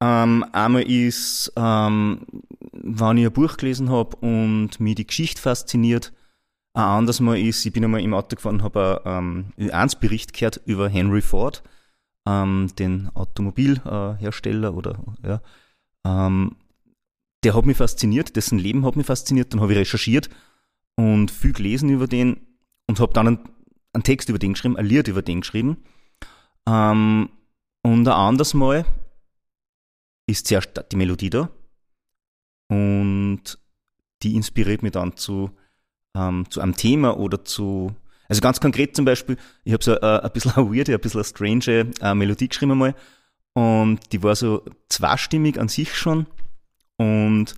[0.00, 2.24] Ähm, einmal ist, ähm,
[2.72, 6.10] wenn ich ein Buch gelesen habe und mich die Geschichte fasziniert.
[6.72, 10.32] Ein anderes Mal ist, ich bin einmal im Auto gefahren und habe einen ähm, Ö1-Bericht
[10.32, 11.62] gehört über Henry Ford,
[12.26, 15.42] ähm, den Automobilhersteller äh, oder ja.
[16.06, 16.56] Ähm,
[17.44, 20.30] der hat mich fasziniert, dessen Leben hat mich fasziniert, dann habe ich recherchiert
[20.96, 22.40] und viel gelesen über den
[22.86, 23.38] und habe dann einen
[23.94, 25.78] einen Text über den geschrieben, ein Lied über den geschrieben.
[26.68, 27.30] Ähm,
[27.82, 28.84] und ein anderes Mal
[30.26, 31.50] ist zuerst die Melodie da
[32.68, 33.58] und
[34.22, 35.50] die inspiriert mich dann zu,
[36.16, 37.94] ähm, zu einem Thema oder zu,
[38.28, 41.20] also ganz konkret zum Beispiel, ich habe so ein, ein bisschen eine weirde, ein bisschen
[41.20, 42.94] eine strange äh, Melodie geschrieben einmal
[43.52, 46.26] und die war so zweistimmig an sich schon
[46.96, 47.54] und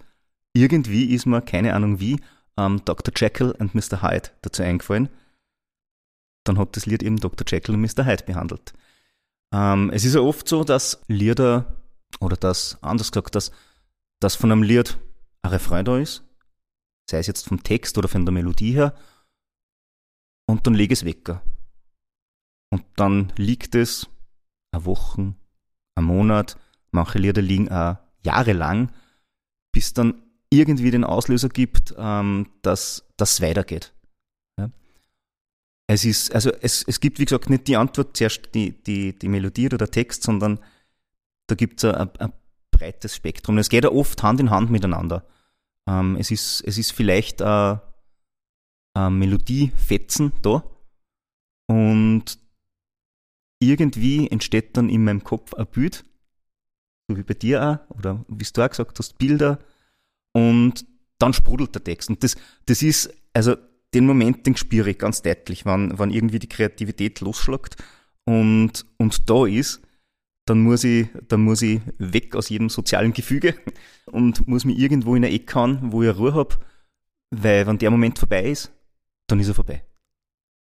[0.54, 2.20] irgendwie ist mir, keine Ahnung wie,
[2.56, 3.12] ähm, Dr.
[3.14, 4.02] Jekyll und Mr.
[4.02, 5.08] Hyde dazu eingefallen
[6.46, 7.46] dann hat das Lied eben Dr.
[7.46, 8.04] Jekyll und Mr.
[8.06, 8.72] Hyde behandelt.
[9.52, 11.82] Ähm, es ist ja oft so, dass Lieder,
[12.20, 13.50] oder das, anders gesagt, dass,
[14.20, 14.98] dass von einem Lied
[15.42, 16.24] ein Refrain da ist,
[17.10, 18.94] sei es jetzt vom Text oder von der Melodie her,
[20.48, 21.40] und dann lege es weg.
[22.70, 24.08] Und dann liegt es
[24.72, 25.34] eine Woche,
[25.96, 26.56] ein Monat,
[26.90, 28.92] manche Lieder liegen auch jahrelang,
[29.76, 33.92] bis dann irgendwie den Auslöser gibt, ähm, dass das weitergeht.
[35.86, 39.28] Es ist, also es, es gibt, wie gesagt, nicht die Antwort zuerst die, die, die
[39.28, 40.60] Melodie oder der Text, sondern
[41.46, 42.32] da gibt es ein, ein,
[42.70, 43.58] breites Spektrum.
[43.58, 45.26] Es geht ja oft Hand in Hand miteinander.
[45.86, 47.80] Ähm, es, ist, es ist vielleicht ein,
[48.94, 50.64] ein Melodiefetzen da
[51.66, 52.38] und
[53.60, 56.04] irgendwie entsteht dann in meinem Kopf ein Bild,
[57.08, 59.58] so wie bei dir auch, oder wie du auch gesagt hast, Bilder
[60.32, 60.86] und
[61.18, 62.10] dann sprudelt der Text.
[62.10, 63.56] Und das, das ist, also
[63.94, 67.76] den Moment, den spüre ich ganz deutlich, wann, wann irgendwie die Kreativität losschlägt
[68.24, 69.80] und, und da ist,
[70.46, 73.54] dann muss ich, dann muss ich weg aus jedem sozialen Gefüge
[74.06, 76.56] und muss mich irgendwo in eine Ecke hauen, wo ich Ruhe habe,
[77.30, 78.72] weil wenn der Moment vorbei ist,
[79.26, 79.84] dann ist er vorbei.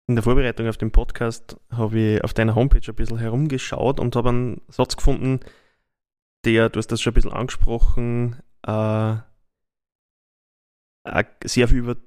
[0.07, 4.15] In der Vorbereitung auf den Podcast habe ich auf deiner Homepage ein bisschen herumgeschaut und
[4.15, 5.39] habe einen Satz gefunden,
[6.45, 9.15] der, du hast das schon ein bisschen angesprochen, äh,
[11.45, 11.97] sehr viel über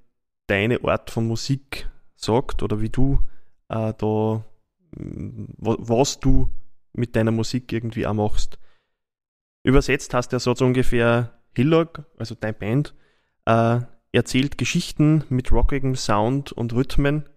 [0.47, 3.21] deine Art von Musik sagt oder wie du
[3.69, 4.45] äh, da,
[4.93, 6.51] was du
[6.93, 8.59] mit deiner Musik irgendwie auch machst.
[9.65, 12.95] Übersetzt hast du ja so ungefähr Hillock, also dein Band,
[13.47, 13.81] äh,
[14.13, 17.29] erzählt Geschichten mit rockigem Sound und Rhythmen,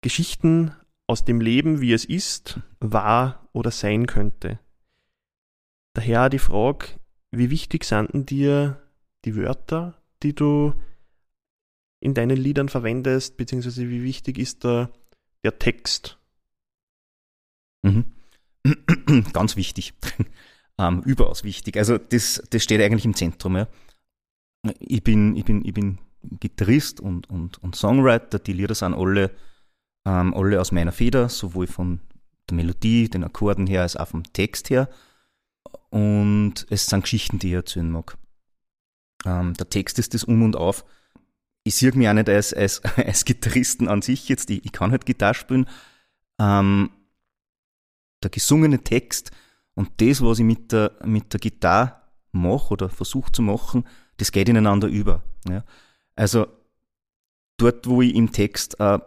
[0.00, 0.74] Geschichten
[1.06, 4.58] aus dem Leben, wie es ist, war oder sein könnte.
[5.94, 6.86] Daher die Frage,
[7.30, 8.82] wie wichtig sind dir
[9.24, 10.74] die Wörter, die du
[12.00, 14.90] in deinen Liedern verwendest, beziehungsweise wie wichtig ist da
[15.44, 16.18] der Text?
[17.82, 18.04] Mhm.
[19.32, 19.94] Ganz wichtig.
[20.78, 21.76] ähm, überaus wichtig.
[21.76, 23.56] Also das, das steht eigentlich im Zentrum.
[23.56, 23.68] Ja.
[24.78, 25.98] Ich, bin, ich, bin, ich bin
[26.40, 28.38] Gitarrist und, und, und Songwriter.
[28.38, 29.30] Die Lieder sind alle,
[30.06, 32.00] ähm, alle aus meiner Feder, sowohl von
[32.48, 34.88] der Melodie, den Akkorden her, als auch vom Text her.
[35.90, 38.16] Und es sind Geschichten, die ich erzählen mag.
[39.24, 40.84] Ähm, der Text ist das Um und Auf
[41.64, 44.90] ich sehe mich auch nicht als, als, als Gitarristen an sich jetzt, ich, ich kann
[44.90, 45.68] halt Gitarre spielen.
[46.38, 46.90] Ähm,
[48.22, 49.30] der gesungene Text
[49.74, 51.96] und das, was ich mit der, mit der Gitarre
[52.30, 53.84] mache oder versuche zu machen,
[54.16, 55.22] das geht ineinander über.
[55.48, 55.64] Ja.
[56.14, 56.46] Also
[57.56, 59.02] dort, wo ich im Text eine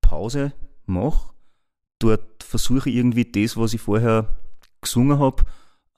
[0.00, 0.52] Pause
[0.86, 1.32] mache,
[1.98, 4.36] dort versuche ich irgendwie das, was ich vorher
[4.80, 5.44] gesungen habe,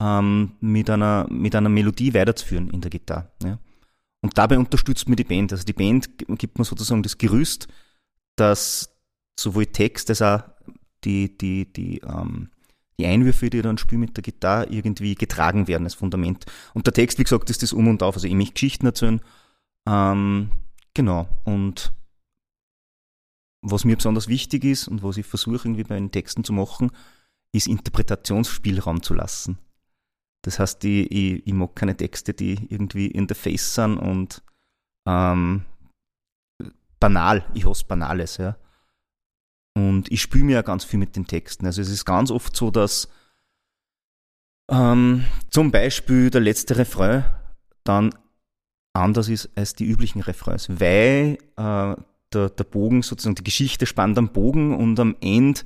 [0.03, 3.31] ähm, mit, einer, mit einer Melodie weiterzuführen in der Gitarre.
[3.43, 3.57] Ja.
[4.21, 5.51] Und dabei unterstützt mir die Band.
[5.51, 7.67] Also die Band gibt mir sozusagen das Gerüst,
[8.35, 8.93] dass
[9.39, 10.43] sowohl Text als auch
[11.03, 12.49] die, die, die, ähm,
[12.97, 16.45] die Einwürfe, die ich dann spiele mit der Gitarre, irgendwie getragen werden als Fundament.
[16.73, 18.15] Und der Text, wie gesagt, ist das Um und Auf.
[18.15, 19.21] Also ich möchte Geschichten erzählen.
[19.87, 20.51] Ähm,
[20.93, 21.27] genau.
[21.43, 21.93] Und
[23.61, 26.91] was mir besonders wichtig ist und was ich versuche irgendwie bei den Texten zu machen,
[27.51, 29.57] ist Interpretationsspielraum zu lassen.
[30.43, 34.43] Das heißt, ich, ich, ich mag keine Texte, die irgendwie in the face sind und
[35.07, 35.65] ähm,
[36.99, 37.45] banal.
[37.53, 38.57] Ich hasse Banales, ja.
[39.75, 41.65] Und ich spüre mir ja ganz viel mit den Texten.
[41.65, 43.09] Also es ist ganz oft so, dass
[44.69, 47.25] ähm, zum Beispiel der letzte Refrain
[47.83, 48.13] dann
[48.93, 51.95] anders ist als die üblichen Refrains, weil äh,
[52.33, 55.61] der, der Bogen sozusagen, die Geschichte spannt am Bogen und am Ende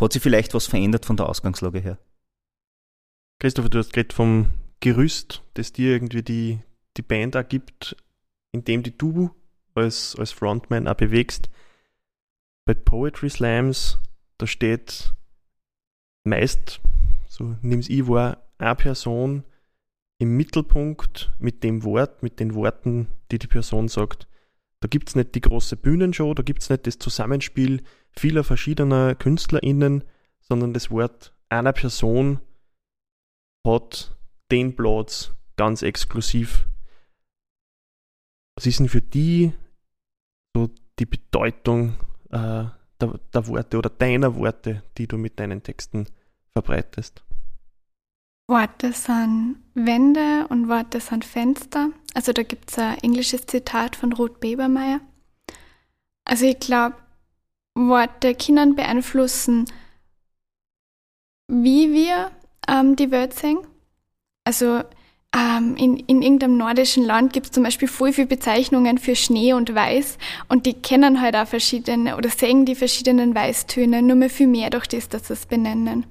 [0.00, 1.98] hat sich vielleicht was verändert von der Ausgangslage her.
[3.38, 6.60] Christopher, du hast geredet vom Gerüst, das dir irgendwie die,
[6.96, 7.96] die Band ergibt,
[8.52, 9.30] indem die du
[9.74, 11.50] als, als Frontman auch bewegst.
[12.64, 13.98] Bei Poetry Slams,
[14.38, 15.14] da steht
[16.24, 16.80] meist,
[17.28, 19.44] so nimm's ich wahr, eine Person
[20.18, 24.26] im Mittelpunkt mit dem Wort, mit den Worten, die die Person sagt.
[24.80, 29.14] Da gibt es nicht die große Bühnenshow, da gibt es nicht das Zusammenspiel vieler verschiedener
[29.14, 30.04] KünstlerInnen,
[30.40, 32.40] sondern das Wort einer Person
[33.64, 34.16] hat
[34.50, 36.66] den Platz ganz exklusiv.
[38.56, 39.52] Was ist denn für die
[40.54, 41.96] so die Bedeutung
[42.30, 42.64] äh,
[43.00, 46.06] der, der Worte oder deiner Worte, die du mit deinen Texten
[46.52, 47.24] verbreitest?
[48.46, 51.90] Worte sind Wände und Worte sind Fenster.
[52.12, 55.00] Also da gibt es ein englisches Zitat von Ruth Bebermeier.
[56.24, 56.96] Also ich glaube,
[57.74, 59.64] Worte können beeinflussen,
[61.48, 62.30] wie wir
[62.68, 63.58] ähm, die Welt sehen.
[64.44, 64.82] Also
[65.34, 69.52] ähm, in, in irgendeinem nordischen Land gibt es zum Beispiel voll viele Bezeichnungen für Schnee
[69.52, 74.30] und Weiß und die kennen halt auch verschiedene oder sehen die verschiedenen Weißtöne nur mehr
[74.30, 76.06] viel mehr durch das, dass sie es benennen.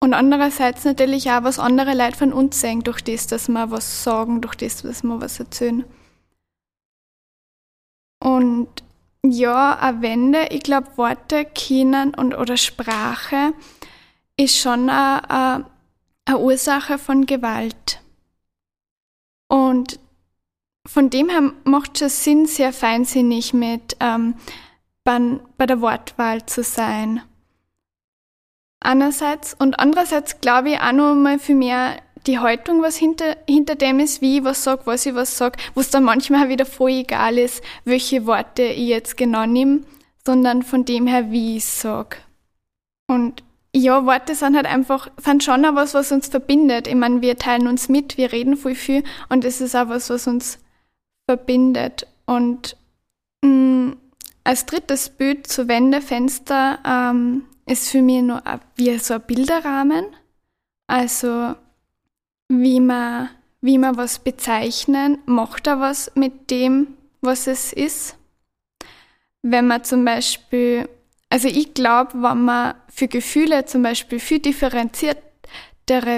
[0.00, 4.02] Und andererseits natürlich auch, was andere Leute von uns sehen, durch das, dass wir was
[4.02, 5.84] sagen, durch das, dass wir was erzählen.
[8.18, 8.68] Und
[9.24, 13.52] ja, auch Wände, ich glaube, Worte, Kindern und oder Sprache
[14.42, 15.64] ist schon eine,
[16.24, 18.00] eine Ursache von Gewalt.
[19.48, 20.00] Und
[20.86, 24.34] von dem her macht es Sinn, sehr feinsinnig mit ähm,
[25.04, 27.22] bei, der Wortwahl zu sein.
[28.80, 33.74] Einerseits und andererseits glaube ich auch noch mal viel mehr die Haltung, was hinter, hinter
[33.74, 36.48] dem ist, wie ich was sage, was ich was sage, wo es dann manchmal auch
[36.48, 39.82] wieder voll egal ist, welche Worte ich jetzt genau nehme,
[40.24, 42.16] sondern von dem her, wie ich sage.
[43.08, 43.42] Und
[43.74, 46.86] ja, Worte sind halt einfach, sind schon auch was, was uns verbindet.
[46.86, 50.10] Ich meine, wir teilen uns mit, wir reden voll viel und es ist auch was,
[50.10, 50.58] was uns
[51.26, 52.06] verbindet.
[52.26, 52.76] Und
[53.42, 53.96] mh, mm,
[54.44, 58.42] als drittes Bild zu Wände, Fenster ähm, ist für mich nur
[58.76, 60.06] wie so ein Bilderrahmen.
[60.86, 61.54] Also
[62.48, 63.30] wie man,
[63.60, 66.88] wie man was bezeichnen, macht er was mit dem,
[67.20, 68.16] was es ist.
[69.42, 70.88] Wenn man zum Beispiel,
[71.32, 75.22] also ich glaube, wenn man für Gefühle zum Beispiel viel differenziertere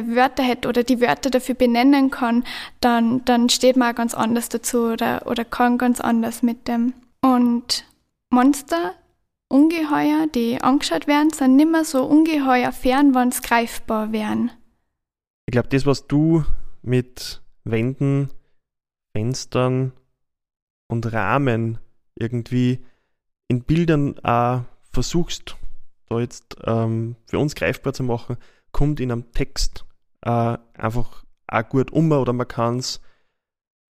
[0.08, 2.42] Wörter hätte oder die Wörter dafür benennen kann,
[2.80, 6.94] dann, dann steht man auch ganz anders dazu oder, oder kann ganz anders mit dem.
[7.22, 7.84] Und
[8.30, 8.94] Monster,
[9.48, 14.50] Ungeheuer, die angeschaut werden, sind nicht mehr so ungeheuer fern, wenn sie greifbar wären.
[15.46, 16.42] Ich glaube, das, was du
[16.82, 18.30] mit Wänden,
[19.16, 19.92] Fenstern
[20.88, 21.78] und Rahmen
[22.16, 22.84] irgendwie
[23.46, 24.62] in Bildern auch
[24.94, 25.56] versuchst,
[26.08, 28.36] da jetzt ähm, für uns greifbar zu machen,
[28.72, 29.84] kommt in einem Text
[30.22, 33.00] äh, einfach auch gut um oder man kann es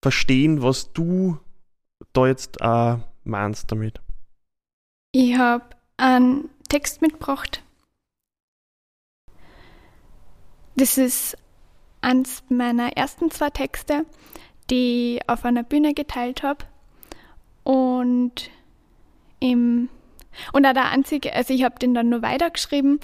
[0.01, 1.37] verstehen, was du
[2.11, 4.01] da jetzt äh, meinst damit.
[5.11, 5.65] Ich habe
[5.97, 7.63] einen Text mitgebracht.
[10.75, 11.37] Das ist
[12.01, 14.05] eins meiner ersten zwei Texte,
[14.69, 16.65] die ich auf einer Bühne geteilt habe.
[17.63, 18.49] Und
[19.39, 19.89] im
[20.51, 22.99] und auch der einzige, also ich habe den dann nur weitergeschrieben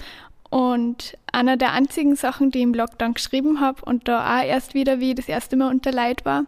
[0.50, 4.74] und einer der einzigen Sachen, die ich im dann geschrieben habe und da auch erst
[4.74, 6.44] wieder, wie ich das erste Mal unter Leid war.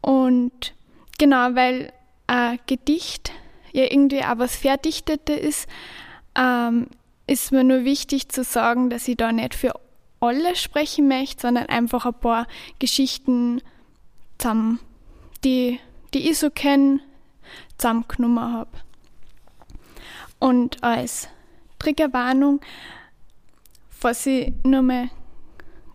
[0.00, 0.74] Und
[1.18, 1.92] genau, weil
[2.26, 3.32] ein Gedicht
[3.72, 5.68] ja irgendwie auch was Verdichtete ist,
[6.36, 6.88] ähm,
[7.26, 9.74] ist mir nur wichtig zu sagen, dass ich da nicht für
[10.20, 12.46] alle sprechen möchte, sondern einfach ein paar
[12.78, 13.60] Geschichten
[14.38, 14.80] zusammen,
[15.44, 15.78] die,
[16.14, 17.00] die ich so kenne,
[17.78, 18.70] zusammengenommen habe.
[20.42, 21.28] Und als
[21.78, 22.60] Triggerwarnung
[23.90, 25.08] fasse ich nur mal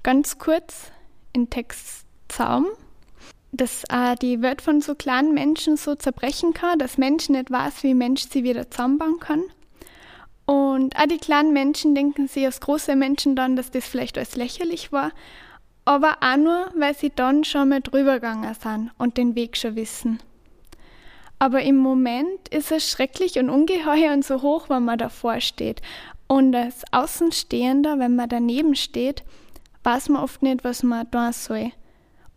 [0.03, 0.89] ganz kurz
[1.33, 2.67] in Text zusammen,
[3.51, 7.83] dass auch die Welt von so kleinen Menschen so zerbrechen kann, dass Mensch nicht weiß,
[7.83, 9.43] wie Mensch sie wieder zusammenbauen kann.
[10.45, 14.37] Und auch die kleinen Menschen denken sich als große Menschen dann, dass das vielleicht alles
[14.37, 15.11] lächerlich war,
[15.83, 19.75] aber auch nur, weil sie dann schon mal drüber gegangen sind und den Weg schon
[19.75, 20.19] wissen.
[21.39, 25.81] Aber im Moment ist es schrecklich und ungeheuer und so hoch, wenn man davor steht.
[26.27, 29.23] Und als Außenstehender, wenn man daneben steht,
[29.83, 31.71] weiß man oft nicht, was man tun soll.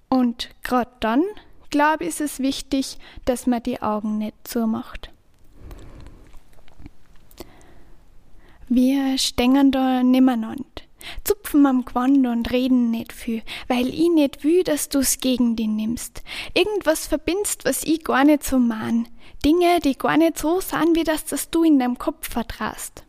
[0.08, 1.22] Und gerade dann,
[1.70, 5.10] glaube ich, ist es wichtig, dass man die Augen nicht zumacht.
[8.68, 10.64] Wir stehen da nebeneinander,
[11.24, 15.66] zupfen am Gewand und reden nicht viel, weil ich nicht will, dass du's gegen die
[15.66, 16.22] nimmst.
[16.54, 19.08] Irgendwas verbindst, was ich gar nicht so mahn.
[19.44, 23.04] Dinge, die gar nicht so sind, wie das, das du in deinem Kopf vertraust.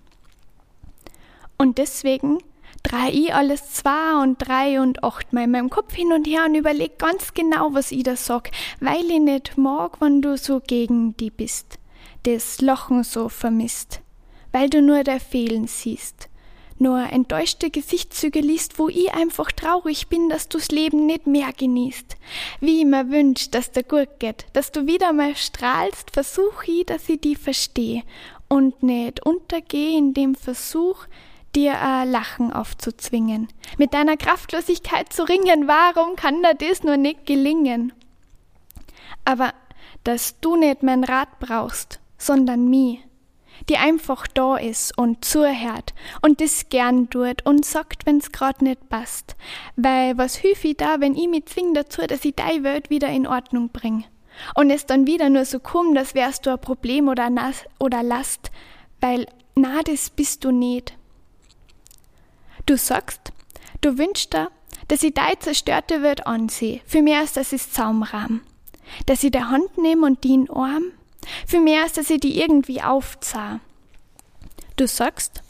[1.57, 2.39] Und deswegen
[2.83, 6.45] drei ich alles zwei und drei und acht mal in meinem Kopf hin und her
[6.45, 10.59] und überleg ganz genau, was ich da sag, weil ich nicht mag, wenn du so
[10.59, 11.77] gegen die bist,
[12.23, 14.01] das Lachen so vermisst
[14.51, 16.29] weil du nur der Fehlen siehst,
[16.81, 22.17] nur enttäuschte Gesichtszüge liest, wo ich einfach traurig bin, dass du's Leben nicht mehr genießt.
[22.59, 26.85] Wie ich mir wünsch, dass der gut geht, dass du wieder mal strahlst, versuch ich,
[26.85, 28.03] dass ich die versteh
[28.49, 31.05] und nicht untergeh in dem Versuch,
[31.55, 33.47] dir ein Lachen aufzuzwingen.
[33.77, 37.93] Mit deiner Kraftlosigkeit zu ringen, warum kann dir das nur nicht gelingen?
[39.25, 39.53] Aber
[40.03, 42.99] dass du nicht mein Rat brauchst, sondern mich,
[43.69, 48.89] die einfach da ist und zuhört und das gern tut und sagt, wenn's grad nicht
[48.89, 49.35] passt.
[49.75, 53.09] Weil was hilf ich da, wenn ich mich zwing dazu, dass ich deine Welt wieder
[53.09, 54.05] in Ordnung bring?
[54.55, 58.01] Und es dann wieder nur so kommt, das wärst du ein Problem oder, Nas oder
[58.01, 58.51] Last,
[58.99, 60.95] weil na, das bist du nicht.
[62.65, 63.33] Du sagst,
[63.81, 64.49] du wünschst dir,
[64.87, 68.41] dass ich deine zerstörte Welt ansehe, für mehr als das ist Zaumrahmen.
[69.05, 70.91] Dass ich der Hand nehme und die in Arm
[71.47, 73.59] für mehr als dass ich die irgendwie aufzah.
[74.75, 75.41] Du sagst,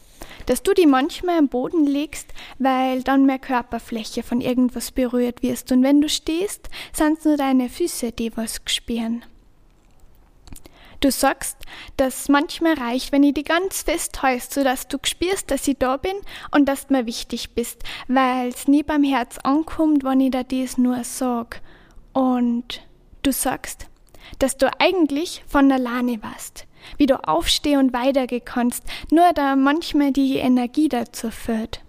[0.45, 2.27] dass du die manchmal am Boden legst,
[2.59, 7.69] weil dann mehr Körperfläche von irgendwas berührt wirst und wenn du stehst, sind's nur deine
[7.69, 9.23] Füße, die was gespüren.
[11.01, 11.57] Du sagst,
[11.97, 15.77] dass manchmal reicht, wenn ich die ganz fest heißt, so dass du spürst, dass ich
[15.79, 16.15] da bin
[16.51, 20.77] und dass du mir wichtig bist, weil's nie beim Herz ankommt, wenn ich dir dies
[20.77, 21.61] nur sag.
[22.13, 22.81] Und
[23.23, 23.87] du sagst,
[24.39, 26.65] dass du eigentlich von alleine warst,
[26.97, 31.81] wie du aufstehen und weitergehen kannst, nur da manchmal die Energie dazu führt.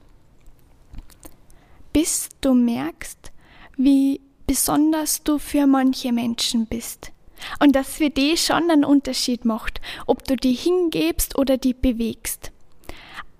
[1.93, 3.33] Bis du merkst,
[3.77, 7.13] wie besonders du für manche Menschen bist.
[7.59, 12.53] Und dass für die schon einen Unterschied macht, ob du die hingebst oder die bewegst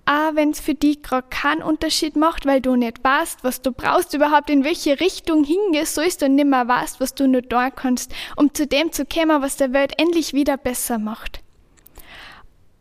[0.05, 3.71] auch wenn es für dich gerade keinen Unterschied macht, weil du nicht weißt, was du
[3.71, 7.71] brauchst, überhaupt in welche Richtung hingehen sollst und nicht mehr weißt, was du nur tun
[7.75, 11.41] kannst, um zu dem zu kommen, was der Welt endlich wieder besser macht.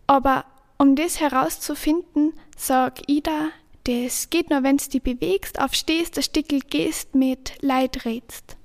[0.08, 0.44] Aber
[0.78, 3.50] um das herauszufinden, sag ich da,
[3.84, 8.56] das geht nur, wenn du dich bewegst, aufstehst, der Stickel gehst, mit Leid redst.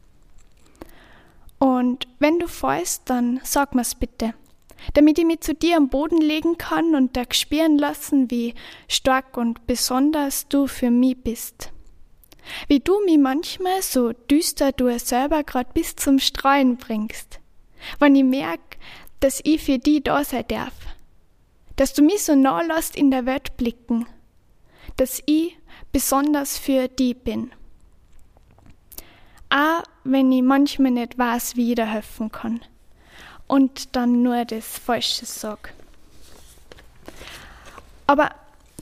[1.60, 4.34] Und wenn du fällst, dann sag mir's bitte
[4.94, 8.54] damit ich mich zu dir am Boden legen kann und dir spüren lassen, wie
[8.88, 11.72] stark und besonders du für mich bist.
[12.68, 17.40] Wie du mich manchmal so düster du es selber grad bis zum Streuen bringst.
[18.00, 18.62] Wenn ich merk,
[19.20, 20.74] dass ich für die da sein darf.
[21.76, 24.08] Dass du mich so nah lässt in der Welt blicken.
[24.96, 25.58] Dass ich
[25.92, 27.52] besonders für die bin.
[29.50, 32.62] Auch wenn ich manchmal nicht weiß, wie ich dir helfen kann
[33.48, 35.74] und dann nur das Falsche sag.
[38.06, 38.32] Aber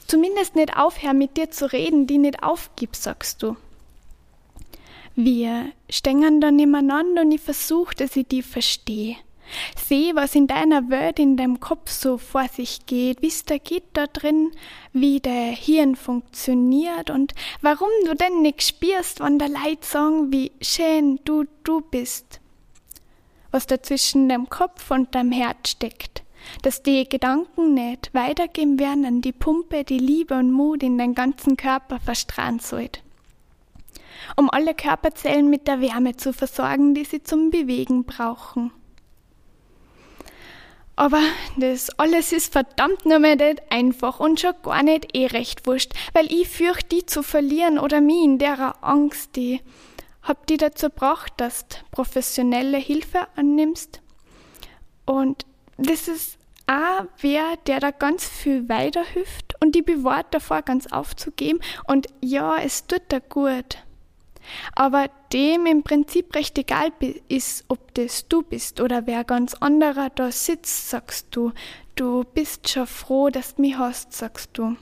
[0.07, 3.55] zumindest nicht aufhören, mit dir zu reden, die nicht aufgib, sagst du.
[5.15, 9.15] Wir stehen dann nebeneinander und ich versuche, dass ich die verstehe.
[9.87, 13.57] Seh, was in deiner Welt, in deinem Kopf so vor sich geht, wie es da
[13.59, 14.51] geht da drin,
[14.91, 20.51] wie der Hirn funktioniert und warum du denn nicht spürst, wenn der Leid sagen, wie
[20.61, 22.41] schön du du bist
[23.55, 26.23] was da zwischen dem Kopf und dem Herz steckt,
[26.63, 31.15] dass die Gedanken nicht weitergeben werden an die Pumpe, die Liebe und Mut in den
[31.15, 32.99] ganzen Körper verstrahlen sollte.
[34.35, 38.71] Um alle Körperzellen mit der Wärme zu versorgen, die sie zum Bewegen brauchen.
[40.97, 41.21] Aber
[41.55, 45.93] das alles ist verdammt nur mal nicht einfach und schon gar nicht eh recht wurscht,
[46.11, 49.61] weil ich fürchte, die zu verlieren oder mich in derer Angst, die
[50.25, 54.01] hab die dazu gebracht, dass du professionelle Hilfe annimmst.
[55.05, 55.45] Und
[55.77, 61.59] das ist auch wer, der da ganz viel weiterhilft und die bewahrt davor, ganz aufzugeben.
[61.85, 63.77] Und ja, es tut da gut.
[64.75, 66.91] Aber dem im Prinzip recht egal
[67.27, 71.51] ist, ob das du bist oder wer ganz anderer da sitzt, sagst du.
[71.95, 74.75] Du bist schon froh, dass du mich hast, sagst du.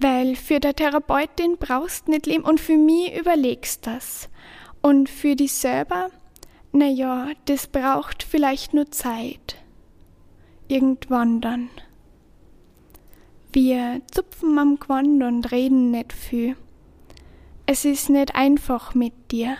[0.00, 4.28] Weil für der Therapeutin brauchst nicht leben und für mich überlegst das.
[4.82, 6.10] Und für dich selber,
[6.72, 9.56] na ja, das braucht vielleicht nur Zeit.
[10.68, 11.70] Irgendwann dann.
[13.52, 16.56] Wir zupfen am Gewand und reden nicht viel.
[17.66, 19.56] Es ist nicht einfach mit dir.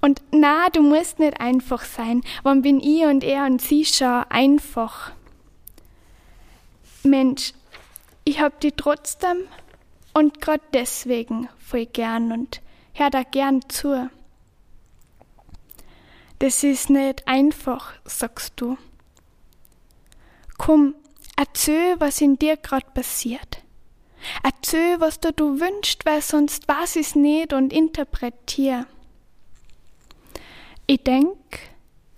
[0.00, 2.22] Und na, du musst nicht einfach sein.
[2.42, 5.12] Wann bin ich und er und sie schon einfach?
[7.02, 7.52] Mensch,
[8.24, 9.38] ich hab die trotzdem
[10.12, 12.60] und grad deswegen voll gern und
[12.94, 14.10] hör da gern zu.
[16.38, 18.76] Das ist nicht einfach, sagst du.
[20.58, 20.94] Komm,
[21.36, 23.62] erzähl, was in dir grad passiert.
[24.42, 28.86] Erzähl, was du, du wünschst, weil sonst weiß ich's nicht und interpretier.
[30.86, 31.36] Ich denk,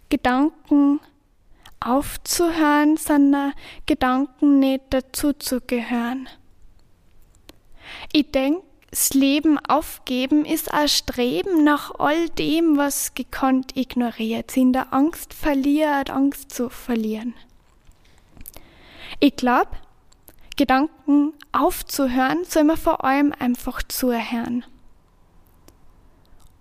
[0.08, 1.00] Gedanken
[1.80, 3.52] aufzuhören, sondern
[3.86, 6.28] Gedanken nicht dazuzugehören.
[8.12, 14.72] Ich denk, das Leben aufgeben ist ein Streben nach all dem, was gekonnt ignoriert, in
[14.72, 17.34] der Angst verliert, Angst zu verlieren.
[19.20, 19.70] Ich glaube,
[20.56, 24.64] Gedanken aufzuhören, soll man vor allem einfach zuhören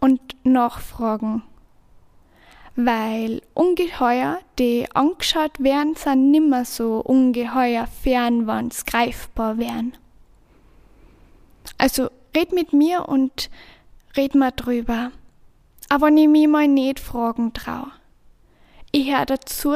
[0.02, 1.44] und nachfragen.
[2.76, 9.94] Weil Ungeheuer, die angeschaut werden, sind nimmer so ungeheuer fern, wenn's greifbar wären.
[11.78, 13.50] Also red mit mir und
[14.18, 15.12] red mal drüber.
[15.88, 17.86] Aber wenn ich mich mal nicht fragen trau.
[18.92, 19.76] Ich hör dazu,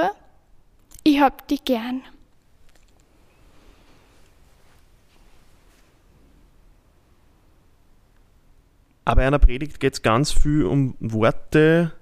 [1.03, 2.01] ich hab die gern.
[9.05, 11.93] Aber einer Predigt geht es ganz viel um Worte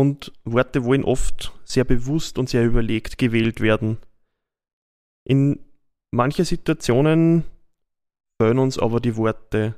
[0.00, 3.98] und Worte wollen oft sehr bewusst und sehr überlegt gewählt werden.
[5.28, 5.60] In
[6.10, 7.44] manchen Situationen
[8.40, 9.76] fehlen uns aber die Worte.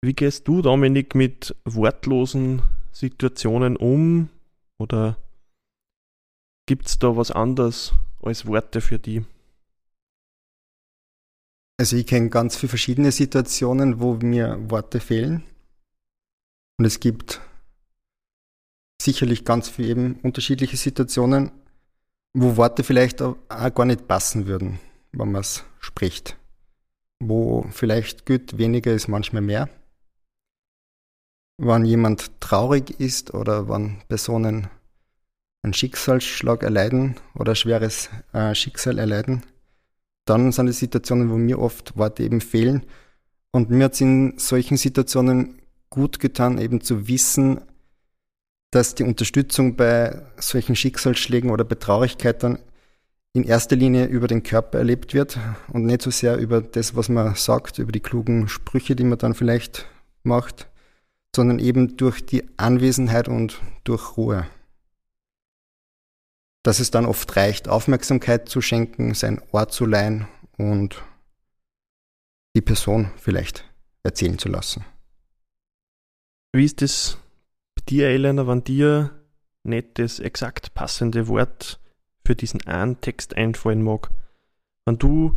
[0.00, 2.62] Wie gehst du, Dominik, mit wortlosen
[2.92, 4.30] Situationen um?
[4.78, 5.20] Oder
[6.66, 9.24] gibt es da was anderes als Worte für die?
[11.80, 15.42] Also ich kenne ganz viele verschiedene Situationen, wo mir Worte fehlen.
[16.78, 17.40] Und es gibt
[19.00, 21.50] sicherlich ganz viele eben unterschiedliche Situationen,
[22.34, 24.78] wo Worte vielleicht auch gar nicht passen würden,
[25.12, 26.36] wenn man es spricht.
[27.20, 29.68] Wo vielleicht gut weniger ist, manchmal mehr.
[31.60, 34.68] Wenn jemand traurig ist oder wenn Personen
[35.62, 39.42] einen Schicksalsschlag erleiden oder ein schweres äh, Schicksal erleiden,
[40.24, 42.84] dann sind es Situationen, wo mir oft Worte eben fehlen.
[43.50, 47.60] Und mir hat es in solchen Situationen gut getan, eben zu wissen,
[48.70, 52.58] dass die Unterstützung bei solchen Schicksalsschlägen oder bei Traurigkeiten
[53.32, 55.38] in erster Linie über den Körper erlebt wird
[55.68, 59.18] und nicht so sehr über das, was man sagt, über die klugen Sprüche, die man
[59.18, 59.86] dann vielleicht
[60.22, 60.68] macht,
[61.34, 64.46] sondern eben durch die Anwesenheit und durch Ruhe
[66.68, 71.02] dass es dann oft reicht, Aufmerksamkeit zu schenken, sein Ohr zu leihen und
[72.54, 73.64] die Person vielleicht
[74.02, 74.84] erzählen zu lassen.
[76.52, 77.16] Wie ist es
[77.88, 79.10] dir, Elena, wenn dir
[79.64, 81.80] nicht das exakt passende Wort
[82.24, 84.10] für diesen einen Text einfallen mag?
[84.84, 85.36] Wenn du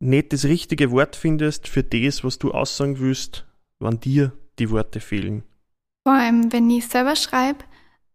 [0.00, 3.46] nicht das richtige Wort findest für das, was du aussagen willst,
[3.80, 5.42] wenn dir die Worte fehlen?
[6.06, 7.64] Vor allem, wenn ich selber schreibe,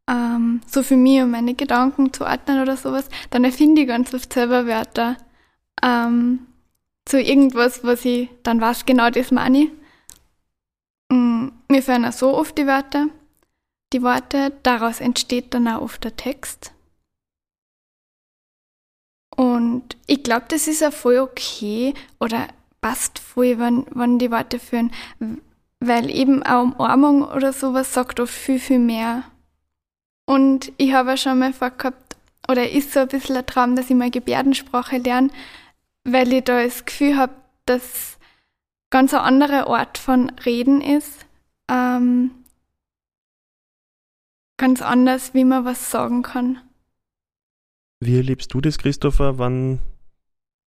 [0.09, 4.14] ähm, so für mich, um meine Gedanken zu ordnen oder sowas, dann erfinde ich ganz
[4.14, 5.18] oft selber Wörter.
[5.82, 6.47] Ähm,
[7.05, 9.72] zu irgendwas, was ich dann weiß, genau das meine ich.
[11.11, 13.07] Mm, mir fehlen auch so oft die Wörter,
[13.94, 16.74] die Worte, daraus entsteht dann auch oft der Text.
[19.36, 22.48] Und ich glaube, das ist auch voll okay oder
[22.82, 24.91] passt voll, wenn, wenn die Worte führen,
[25.80, 29.24] weil eben auch Umarmung oder sowas sagt oft viel, viel mehr
[30.26, 32.16] und ich habe schon mal vorgehabt,
[32.48, 35.30] oder ist so ein bisschen ein Traum, dass ich mal Gebärdensprache lerne,
[36.04, 37.34] weil ich da das Gefühl habe,
[37.66, 38.18] dass
[38.89, 41.26] ganz ein anderer Ort von Reden ist.
[41.70, 42.32] Ähm,
[44.58, 46.62] ganz anders, wie man was sagen kann.
[47.99, 49.80] Wie erlebst du das, Christopher, wann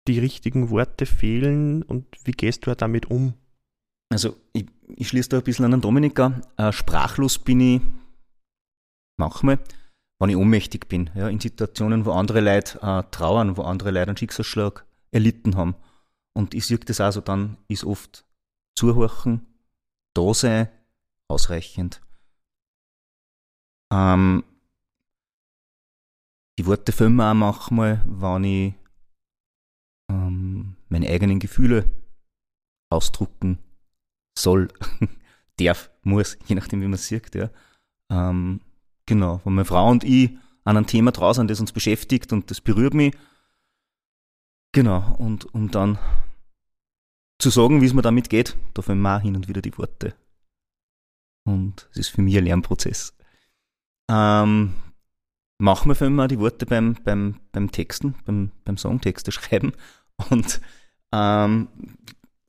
[0.08, 3.34] die richtigen Worte fehlen und wie gehst du damit um?
[4.10, 4.66] Also ich,
[4.96, 6.42] ich schließe da ein bisschen an den Dominika.
[6.58, 7.82] Äh, sprachlos bin ich
[9.18, 9.60] manchmal,
[10.20, 14.10] wenn ich ohnmächtig bin, ja, in Situationen, wo andere Leute äh, trauern, wo andere Leute
[14.10, 15.76] einen Schicksalsschlag erlitten haben.
[16.34, 18.26] Und ich sehe das also dann, ist oft
[18.76, 19.46] zuhorchen,
[20.14, 20.68] da sein,
[21.28, 22.02] ausreichend.
[23.94, 24.44] Ähm,
[26.58, 28.74] die Worte filmen auch manchmal, wenn ich
[30.10, 31.92] ähm, meine eigenen Gefühle
[32.92, 33.60] ausdrucken
[34.38, 34.70] soll,
[35.60, 37.36] darf, muss, je nachdem, wie man es sieht.
[37.36, 37.50] Ja.
[38.12, 38.62] Ähm,
[39.06, 40.32] genau, wenn meine Frau und ich
[40.64, 43.16] an einem Thema draußen, das uns beschäftigt und das berührt mich.
[44.72, 46.00] Genau, und um dann
[47.40, 49.78] zu sagen, wie es mir damit geht, da fallen mir auch hin und wieder die
[49.78, 50.16] Worte.
[51.46, 53.16] Und es ist für mich ein Lernprozess.
[54.10, 54.74] Ähm,
[55.58, 59.74] machen wir für immer die Worte beim, beim, beim Texten, beim, beim Songtexte schreiben.
[60.30, 60.62] Und
[61.12, 61.68] ähm,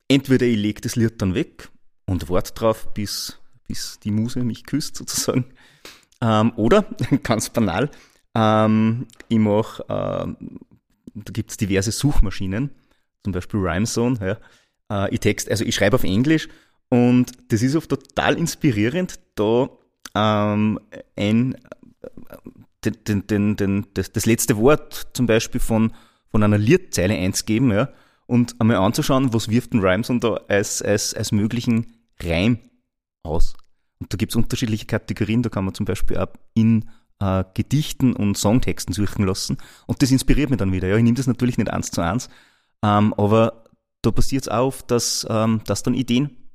[0.07, 1.69] entweder ich lege das Lied dann weg
[2.05, 5.45] und warte drauf, bis, bis die Muse mich küsst, sozusagen.
[6.21, 6.83] Ähm, oder,
[7.23, 7.89] ganz banal,
[8.35, 10.47] ähm, ich mache, äh,
[11.15, 12.71] da gibt es diverse Suchmaschinen,
[13.23, 14.39] zum Beispiel Rhymezone.
[14.89, 15.05] Ja.
[15.05, 16.49] Äh, ich text, also ich schreibe auf Englisch
[16.89, 19.69] und das ist oft total inspirierend, da
[20.15, 20.79] ähm,
[21.15, 21.55] ein,
[22.83, 25.93] den, den, den, das, das letzte Wort zum Beispiel von,
[26.29, 27.89] von einer Liedzeile einzugeben ja,
[28.25, 32.59] und einmal anzuschauen, was wirft ein Rhymezone da als, als, als möglichen Reim
[33.23, 33.53] aus.
[33.99, 36.89] Und da gibt es unterschiedliche Kategorien, da kann man zum Beispiel auch in
[37.19, 39.57] äh, Gedichten und Songtexten suchen lassen.
[39.87, 40.87] Und das inspiriert mich dann wieder.
[40.87, 42.29] Ja, ich nehme das natürlich nicht eins zu eins,
[42.83, 43.63] ähm, aber
[44.01, 46.49] da passiert es auch, dass, ähm, dass dann Ideen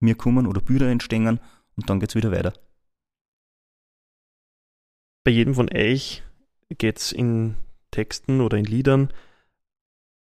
[0.00, 1.40] mir kommen oder Bilder entstehen
[1.76, 2.52] und dann geht es wieder weiter.
[5.22, 6.22] Bei jedem von euch
[6.78, 7.56] geht es in
[7.90, 9.12] Texten oder in Liedern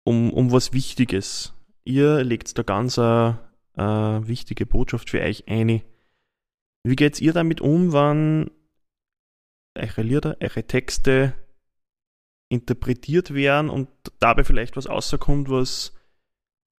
[0.04, 1.52] um, um was Wichtiges.
[1.84, 3.38] Ihr legt da ganz eine,
[3.74, 5.82] eine wichtige Botschaft für euch ein.
[6.82, 8.50] Wie geht ihr damit um, wenn
[9.74, 11.34] eure Lieder, eure Texte
[12.48, 15.92] interpretiert werden und dabei vielleicht was rauskommt, was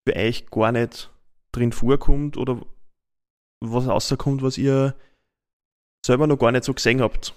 [0.06, 1.10] für euch gar nicht
[1.52, 2.60] drin vorkommt oder
[3.60, 4.96] was rauskommt, was ihr
[6.04, 7.34] selber noch gar nicht so gesehen habt?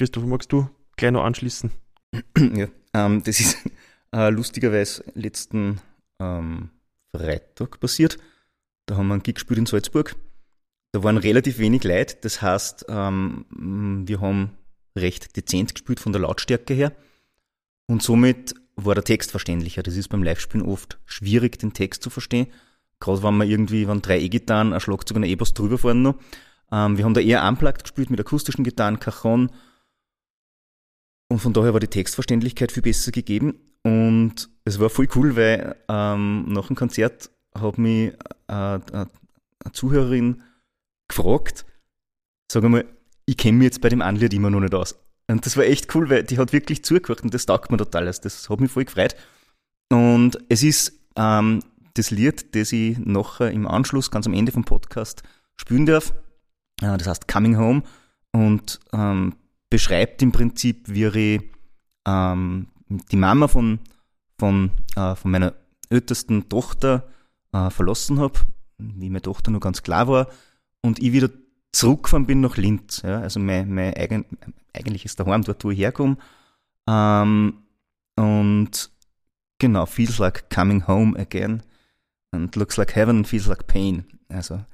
[0.00, 1.70] Christoph, magst du gleich noch anschließen?
[2.38, 3.58] Ja, ähm, das ist
[4.12, 5.80] äh, lustigerweise letzten
[6.18, 6.70] ähm,
[7.14, 8.18] Freitag passiert.
[8.86, 10.16] Da haben wir einen Gig gespielt in Salzburg
[10.92, 13.44] da waren relativ wenig Leute, das heißt, ähm,
[14.06, 14.56] wir haben
[14.96, 16.92] recht dezent gespielt von der Lautstärke her
[17.86, 19.82] und somit war der Text verständlicher.
[19.82, 22.48] Das ist beim Live-Spielen oft schwierig, den Text zu verstehen.
[22.98, 26.16] Gerade wenn man irgendwie, wenn drei E-Gitarren, ein Schlagzeug und ein E-Bass drüber fahren noch.
[26.72, 29.50] Ähm, wir haben da eher unplugged gespielt mit akustischen Gitarren, Cajon.
[31.30, 33.54] Und von daher war die Textverständlichkeit viel besser gegeben.
[33.82, 38.12] Und es war voll cool, weil ähm, nach dem Konzert hat mich
[38.48, 40.42] äh, äh, eine Zuhörerin
[41.08, 41.64] gefragt,
[42.50, 42.84] sag mal,
[43.26, 44.96] ich kenne mich jetzt bei dem Anlied immer noch nicht aus.
[45.28, 48.06] Und das war echt cool, weil die hat wirklich zugehört und das taugt mir total.
[48.06, 49.14] Also das hat mich voll gefreut.
[49.92, 51.62] Und es ist ähm,
[51.94, 55.22] das Lied, das ich nachher im Anschluss, ganz am Ende vom Podcast,
[55.56, 56.12] spielen darf.
[56.82, 57.82] Äh, das heißt Coming Home
[58.32, 59.34] und ähm,
[59.70, 61.42] beschreibt im Prinzip, wie ich
[62.06, 63.78] ähm, die Mama von,
[64.38, 65.54] von, äh, von meiner
[65.88, 67.08] ältesten Tochter
[67.52, 68.40] äh, verlassen habe,
[68.78, 70.28] wie meine Tochter nur ganz klar war,
[70.82, 71.30] und ich wieder
[71.72, 73.02] zurückgefahren bin nach Linz.
[73.02, 74.24] Ja, also mein, mein eigen,
[74.72, 76.16] eigentlich ist daheim dort, wo ich herkomme.
[76.88, 77.62] Ähm,
[78.16, 78.90] und
[79.58, 81.62] genau, feels like coming home again.
[82.32, 84.04] And looks like heaven, feels like pain.
[84.28, 84.64] Also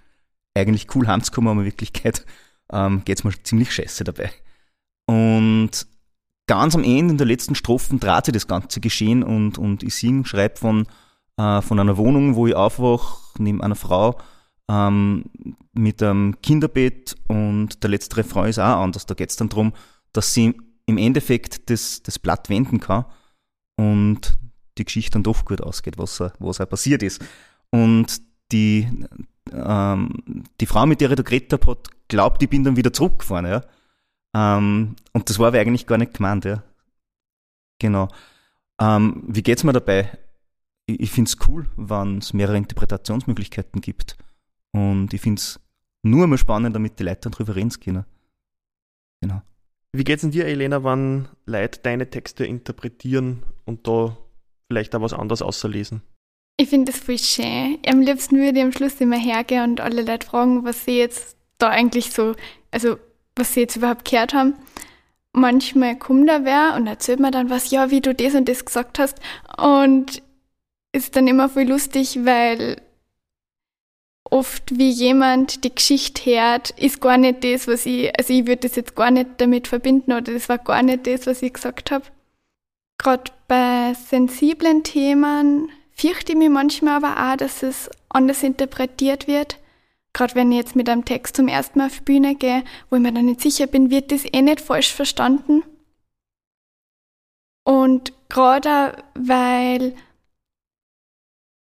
[0.55, 2.24] eigentlich cool heimzukommen, aber in Wirklichkeit
[2.72, 4.30] ähm, geht's mir ziemlich scheiße dabei.
[5.07, 5.86] Und
[6.46, 9.94] ganz am Ende, in der letzten Strophen, dreht sich das ganze Geschehen und, und ich
[9.94, 10.86] sing, schreibe von,
[11.36, 14.18] äh, von einer Wohnung, wo ich aufwache, neben einer Frau,
[14.68, 15.24] ähm,
[15.72, 19.07] mit einem Kinderbett und der letzte Refrain ist auch anders.
[19.07, 19.72] Da geht es dann darum,
[20.12, 20.54] dass sie
[20.86, 23.04] im Endeffekt das, das Blatt wenden kann
[23.76, 24.36] und
[24.78, 27.24] die Geschichte dann doch gut ausgeht, was, was auch passiert ist.
[27.70, 28.20] Und
[28.52, 28.88] die,
[29.52, 32.92] ähm, die Frau, mit der ich da geredet habe, hat glaubt, ich bin dann wieder
[32.92, 33.46] zurückgefahren.
[33.46, 33.62] Ja?
[34.37, 36.45] Ähm, und das war aber eigentlich gar nicht gemeint.
[36.45, 36.62] Ja?
[37.80, 38.09] Genau.
[38.78, 40.11] Ähm, wie geht's mir dabei?
[40.84, 44.18] Ich, ich finde es cool, wenn es mehrere Interpretationsmöglichkeiten gibt.
[44.72, 45.59] Und ich finde es
[46.03, 48.05] nur mehr spannend, damit die Leute dann drüber reden können.
[49.22, 49.41] Genau.
[49.93, 54.18] Wie geht es denn dir, Elena, wenn Leute deine Texte interpretieren und da
[54.68, 56.03] vielleicht auch was anderes außerlesen?
[56.59, 57.78] Ich finde das voll schön.
[57.87, 61.39] Am liebsten würde ich am Schluss immer hergehen und alle Leute fragen, was sie jetzt
[61.57, 62.34] da eigentlich so,
[62.70, 62.99] also
[63.37, 64.55] was sie jetzt überhaupt gehört haben.
[65.32, 68.64] Manchmal kommt da wer und erzählt mir dann was, ja, wie du das und das
[68.64, 69.20] gesagt hast.
[69.59, 70.22] Und
[70.93, 72.80] ist dann immer voll lustig, weil
[74.24, 78.68] oft, wie jemand die Geschichte hört, ist gar nicht das, was ich, also ich würde
[78.68, 81.91] das jetzt gar nicht damit verbinden oder das war gar nicht das, was ich gesagt
[81.91, 82.05] habe.
[82.99, 89.59] Gerade bei sensiblen Themen fürchte ich mich manchmal aber auch, dass es anders interpretiert wird.
[90.16, 92.96] Gerade wenn ich jetzt mit einem Text zum ersten Mal auf die Bühne gehe, wo
[92.96, 95.62] ich mir dann nicht sicher bin, wird das eh nicht falsch verstanden.
[97.64, 99.94] Und gerade weil,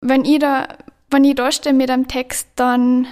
[0.02, 0.68] wenn ich da,
[1.10, 3.08] wenn ich da stehe mit einem Text, dann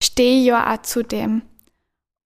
[0.00, 1.42] stehe ich ja auch zu dem.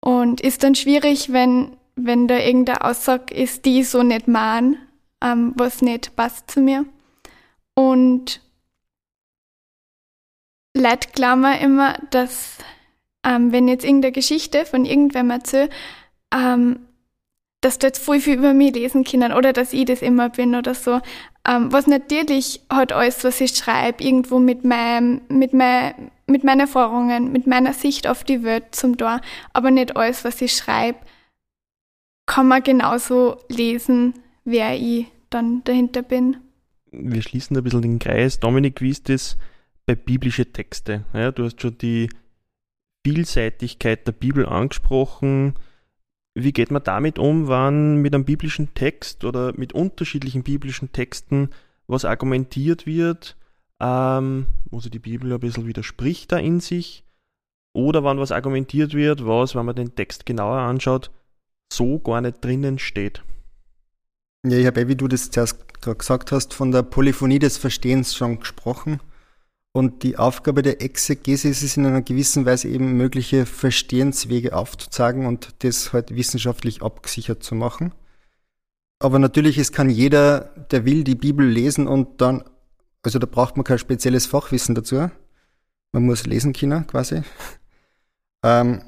[0.03, 4.75] Und ist dann schwierig, wenn, wenn da irgendeine Aussage ist, die ich so nicht mahn,
[5.23, 6.85] ähm, was nicht passt zu mir.
[7.73, 8.41] Und
[10.81, 12.57] Leute glauben immer, dass
[13.23, 15.69] ähm, wenn jetzt irgendeine Geschichte von irgendwem erzähle,
[16.33, 16.79] ähm,
[17.61, 20.73] dass jetzt voll viel über mich lesen können oder dass ich das immer bin oder
[20.73, 20.99] so.
[21.47, 26.61] Ähm, was natürlich hat alles, was ich schreibe, irgendwo mit meinem, mit mein, mit meinen
[26.61, 29.21] Erfahrungen, mit meiner Sicht auf die Welt zum Tor,
[29.53, 30.99] aber nicht alles, was ich schreibe,
[32.25, 34.13] kann man genauso lesen,
[34.43, 36.37] wer ich dann dahinter bin.
[36.91, 38.39] Wir schließen ein bisschen den Kreis.
[38.39, 39.37] Dominik, wie ist das
[39.91, 41.05] bei biblischen Texten?
[41.13, 42.09] Ja, du hast schon die
[43.05, 45.55] Vielseitigkeit der Bibel angesprochen.
[46.33, 51.49] Wie geht man damit um, wann mit einem biblischen Text oder mit unterschiedlichen biblischen Texten
[51.87, 53.35] was argumentiert wird,
[53.81, 57.03] ähm, wo sich die Bibel ein bisschen widerspricht da in sich,
[57.73, 61.11] oder wann was argumentiert wird, was, wenn man den Text genauer anschaut,
[61.71, 63.23] so gar nicht drinnen steht?
[64.45, 67.57] Ja, ich habe, eh, wie du das zuerst gerade gesagt hast, von der Polyphonie des
[67.57, 69.01] Verstehens schon gesprochen.
[69.73, 75.25] Und die Aufgabe der Exegese ist es in einer gewissen Weise eben mögliche Verstehenswege aufzuzeigen
[75.25, 77.93] und das halt wissenschaftlich abgesichert zu machen.
[78.99, 80.41] Aber natürlich, es kann jeder,
[80.71, 82.43] der will, die Bibel lesen und dann,
[83.01, 85.09] also da braucht man kein spezielles Fachwissen dazu.
[85.93, 87.23] Man muss lesen können, quasi.
[88.43, 88.81] Ähm,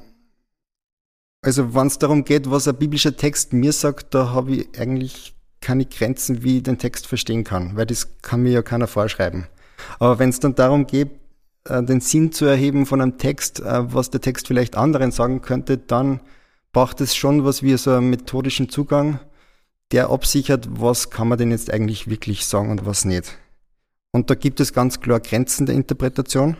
[1.42, 5.36] also wenn es darum geht, was ein biblischer Text mir sagt, da habe ich eigentlich
[5.60, 9.46] keine Grenzen, wie ich den Text verstehen kann, weil das kann mir ja keiner vorschreiben.
[9.98, 11.10] Aber wenn es dann darum geht,
[11.64, 15.42] äh, den Sinn zu erheben von einem Text, äh, was der Text vielleicht anderen sagen
[15.42, 16.20] könnte, dann
[16.72, 19.20] braucht es schon was wie so einen methodischen Zugang,
[19.92, 23.38] der absichert, was kann man denn jetzt eigentlich wirklich sagen und was nicht.
[24.12, 26.56] Und da gibt es ganz klar Grenzen der Interpretation.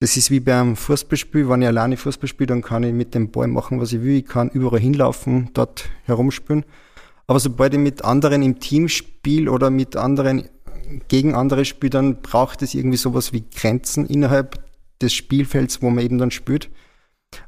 [0.00, 1.48] Das ist wie beim Fußballspiel.
[1.48, 4.18] Wenn ich alleine Fußball spiele, dann kann ich mit dem Ball machen, was ich will.
[4.18, 6.64] Ich kann überall hinlaufen, dort herumspielen.
[7.26, 10.48] Aber sobald ich mit anderen im Team spiele oder mit anderen
[11.08, 14.64] gegen andere spielt, dann braucht es irgendwie sowas wie Grenzen innerhalb
[15.00, 16.70] des Spielfelds, wo man eben dann spielt.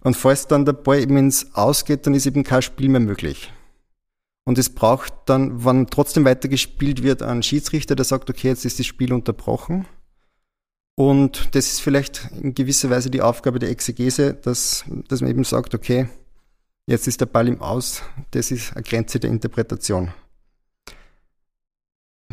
[0.02, 3.52] Und falls dann der Ball eben ins Ausgeht, dann ist eben kein Spiel mehr möglich.
[4.44, 8.64] Und es braucht dann, wenn trotzdem weiter gespielt wird, einen Schiedsrichter, der sagt, okay, jetzt
[8.64, 9.86] ist das Spiel unterbrochen.
[10.96, 15.44] Und das ist vielleicht in gewisser Weise die Aufgabe der Exegese, dass, dass man eben
[15.44, 16.08] sagt, okay,
[16.86, 20.12] jetzt ist der Ball im Aus, das ist eine Grenze der Interpretation.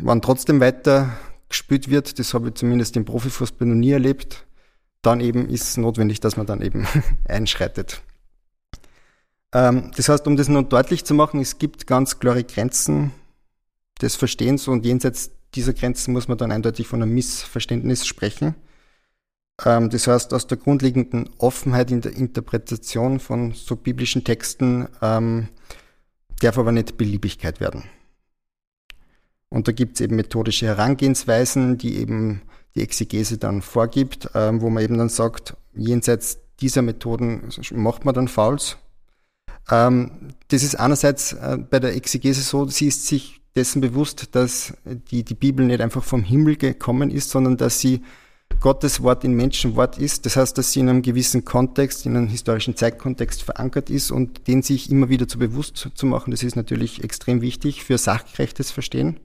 [0.00, 1.10] Wenn trotzdem weiter
[1.48, 4.46] gespielt wird, das habe ich zumindest im Profifußball noch nie erlebt,
[5.02, 6.86] dann eben ist es notwendig, dass man dann eben
[7.28, 8.02] einschreitet.
[9.52, 13.12] Ähm, das heißt, um das nur deutlich zu machen, es gibt ganz klare Grenzen
[14.00, 18.54] des Verstehens und jenseits dieser Grenzen muss man dann eindeutig von einem Missverständnis sprechen.
[19.64, 25.48] Ähm, das heißt, aus der grundlegenden Offenheit in der Interpretation von so biblischen Texten ähm,
[26.40, 27.84] darf aber nicht Beliebigkeit werden.
[29.50, 32.42] Und da gibt es eben methodische Herangehensweisen, die eben
[32.74, 38.14] die Exegese dann vorgibt, ähm, wo man eben dann sagt, jenseits dieser Methoden macht man
[38.14, 38.76] dann Fouls.
[39.70, 40.10] Ähm,
[40.48, 45.24] das ist einerseits äh, bei der Exegese so, sie ist sich dessen bewusst, dass die,
[45.24, 48.02] die Bibel nicht einfach vom Himmel gekommen ist, sondern dass sie
[48.60, 50.26] Gottes Wort in Menschenwort ist.
[50.26, 54.46] Das heißt, dass sie in einem gewissen Kontext, in einem historischen Zeitkontext verankert ist und
[54.46, 58.70] den sich immer wieder zu bewusst zu machen, das ist natürlich extrem wichtig für sachgerechtes
[58.70, 59.18] Verstehen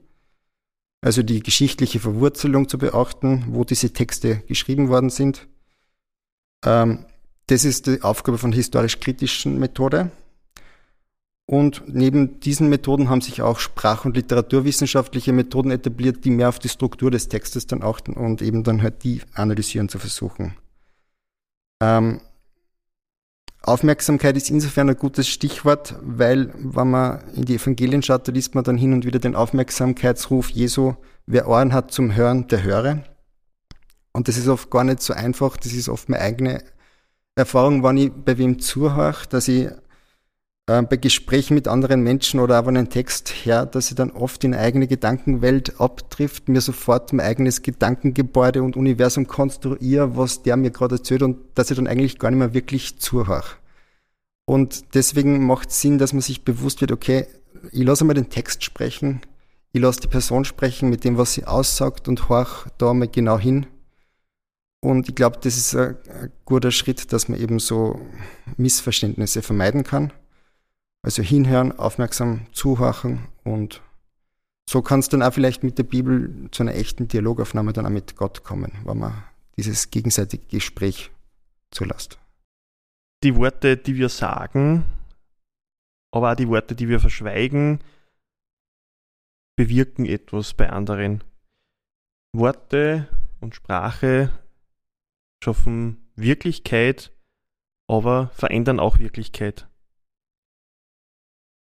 [1.04, 5.46] also die geschichtliche Verwurzelung zu beachten, wo diese Texte geschrieben worden sind.
[6.64, 7.04] Ähm,
[7.46, 10.10] das ist die Aufgabe von historisch-kritischen Methode.
[11.44, 16.58] Und neben diesen Methoden haben sich auch sprach- und literaturwissenschaftliche Methoden etabliert, die mehr auf
[16.58, 20.56] die Struktur des Textes dann achten und eben dann halt die analysieren zu versuchen.
[21.82, 22.22] Ähm,
[23.66, 28.54] Aufmerksamkeit ist insofern ein gutes Stichwort, weil wenn man in die Evangelien schaut, da liest
[28.54, 30.94] man dann hin und wieder den Aufmerksamkeitsruf Jesu,
[31.26, 33.02] wer Ohren hat zum Hören, der höre.
[34.12, 36.62] Und das ist oft gar nicht so einfach, das ist oft meine eigene
[37.36, 39.68] Erfahrung, wenn ich bei wem zuhöre, dass ich
[40.66, 44.44] äh, bei Gesprächen mit anderen Menschen oder auch einen Text her, dass ich dann oft
[44.44, 50.70] in eigene Gedankenwelt abtrifft, mir sofort mein eigenes Gedankengebäude und Universum konstruiere, was der mir
[50.70, 53.44] gerade erzählt und dass ich dann eigentlich gar nicht mehr wirklich zuhöre.
[54.46, 57.26] Und deswegen macht es Sinn, dass man sich bewusst wird, okay,
[57.72, 59.22] ich lasse mal den Text sprechen,
[59.72, 63.38] ich lasse die Person sprechen mit dem, was sie aussagt und horch da mal genau
[63.38, 63.66] hin.
[64.80, 68.00] Und ich glaube, das ist ein, ein guter Schritt, dass man eben so
[68.58, 70.12] Missverständnisse vermeiden kann.
[71.04, 73.82] Also hinhören, aufmerksam zuhören und
[74.66, 77.90] so kann es dann auch vielleicht mit der Bibel zu einer echten Dialogaufnahme dann auch
[77.90, 79.22] mit Gott kommen, wenn man
[79.58, 81.10] dieses gegenseitige Gespräch
[81.70, 82.18] zulässt.
[83.22, 84.86] Die Worte, die wir sagen,
[86.10, 87.80] aber auch die Worte, die wir verschweigen,
[89.56, 91.22] bewirken etwas bei anderen.
[92.32, 93.08] Worte
[93.42, 94.30] und Sprache
[95.42, 97.12] schaffen Wirklichkeit,
[97.88, 99.68] aber verändern auch Wirklichkeit.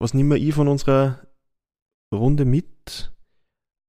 [0.01, 1.27] Was nehme ich von unserer
[2.11, 3.13] Runde mit?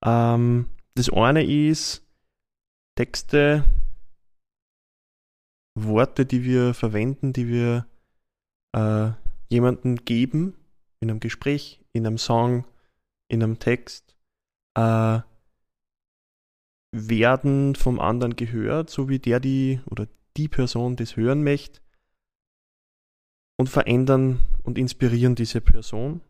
[0.04, 2.06] Ähm, das eine ist
[2.98, 3.64] Texte,
[5.74, 7.86] Worte, die wir verwenden, die wir
[8.76, 9.12] äh,
[9.48, 10.54] jemandem geben,
[11.00, 12.66] in einem Gespräch, in einem Song,
[13.28, 14.14] in einem Text,
[14.76, 15.20] äh,
[16.94, 20.06] werden vom anderen gehört, so wie der die oder
[20.36, 21.82] die Person das hören möchte
[23.62, 26.20] und verändern und inspirieren diese Person.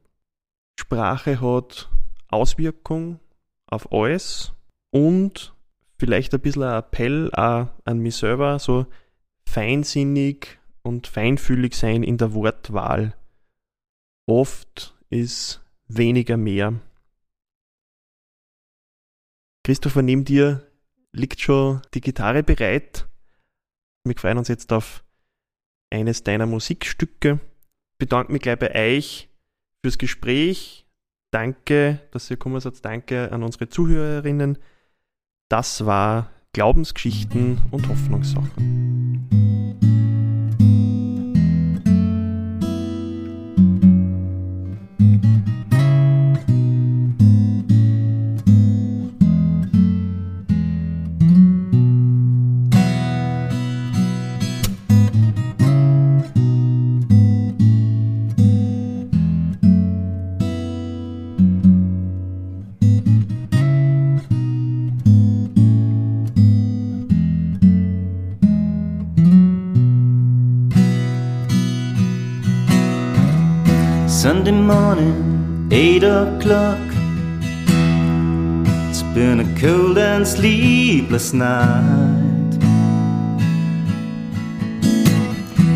[0.79, 1.89] Sprache hat
[2.29, 3.21] Auswirkung
[3.67, 4.53] auf alles
[4.91, 5.55] und
[5.99, 8.85] vielleicht ein bisschen ein Appell auch an mich selber, so
[9.49, 13.17] feinsinnig und feinfühlig sein in der Wortwahl.
[14.29, 16.75] Oft ist weniger mehr.
[19.65, 20.71] Christopher, neben dir
[21.13, 23.09] liegt schon die Gitarre bereit.
[24.05, 25.03] Wir freuen uns jetzt auf
[25.93, 27.41] eines deiner Musikstücke.
[27.99, 29.29] Bedanke mich gleich bei euch
[29.83, 30.87] fürs Gespräch.
[31.31, 32.85] Danke, dass ihr gekommen seid.
[32.85, 34.59] Danke an unsere Zuhörerinnen.
[35.49, 39.92] Das war Glaubensgeschichten und Hoffnungssachen.
[80.23, 82.53] And sleepless night.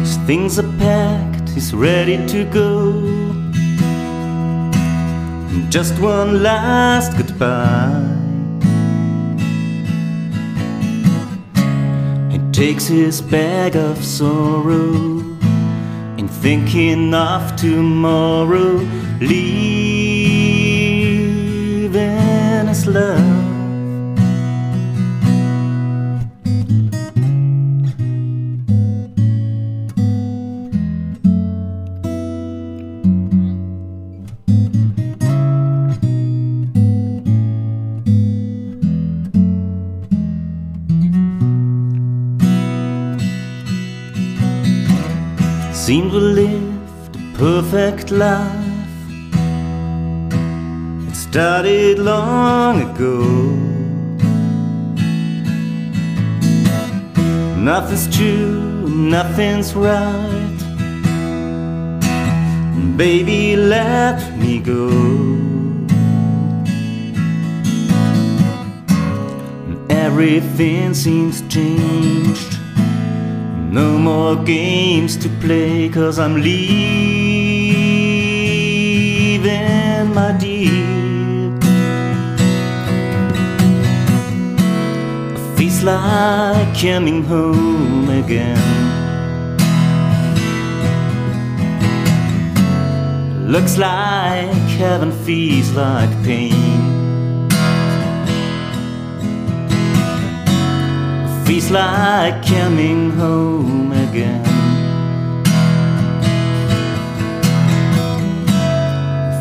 [0.03, 2.93] His things are packed, he's ready to go.
[5.51, 8.07] And Just one last goodbye.
[12.31, 14.95] He takes his bag of sorrow
[16.19, 18.79] and thinking of tomorrow,
[19.21, 19.97] leaving
[22.69, 23.36] his love.
[45.97, 48.99] Seemed we lived a perfect life.
[51.09, 53.23] It started long ago.
[57.57, 60.59] Nothing's true, nothing's right.
[62.99, 64.91] Baby, let me go.
[69.89, 72.56] Everything seems changed.
[73.77, 76.65] No more games to play, cause I'm leaving,
[80.15, 81.53] my dear.
[85.57, 88.57] Feels like coming home again.
[93.47, 96.96] Looks like heaven feels like pain.
[101.47, 104.43] Feels like coming home again.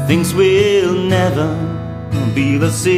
[0.08, 1.50] Things will never
[2.36, 2.96] be the same.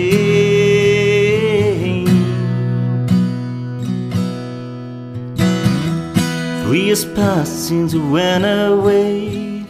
[6.65, 9.63] Three years passed since we went away.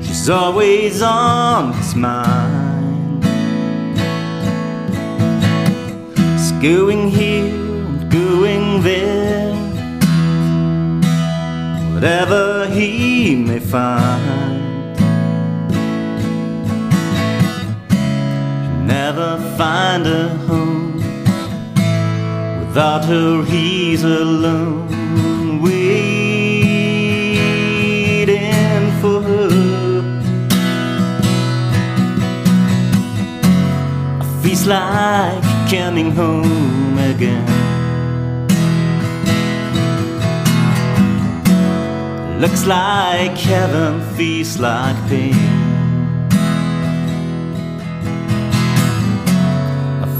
[0.00, 2.45] She's always on his mind.
[6.62, 9.54] Going here and going there,
[11.92, 14.96] whatever he may find.
[18.62, 20.96] He'll never find a home
[22.60, 25.76] without her, he's alone, waiting
[29.00, 29.50] for her.
[34.42, 37.44] Feels like coming home again.
[42.40, 45.34] Looks like heaven, feels like pain.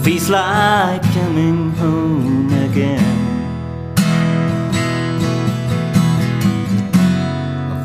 [0.03, 3.13] Feels like coming home again.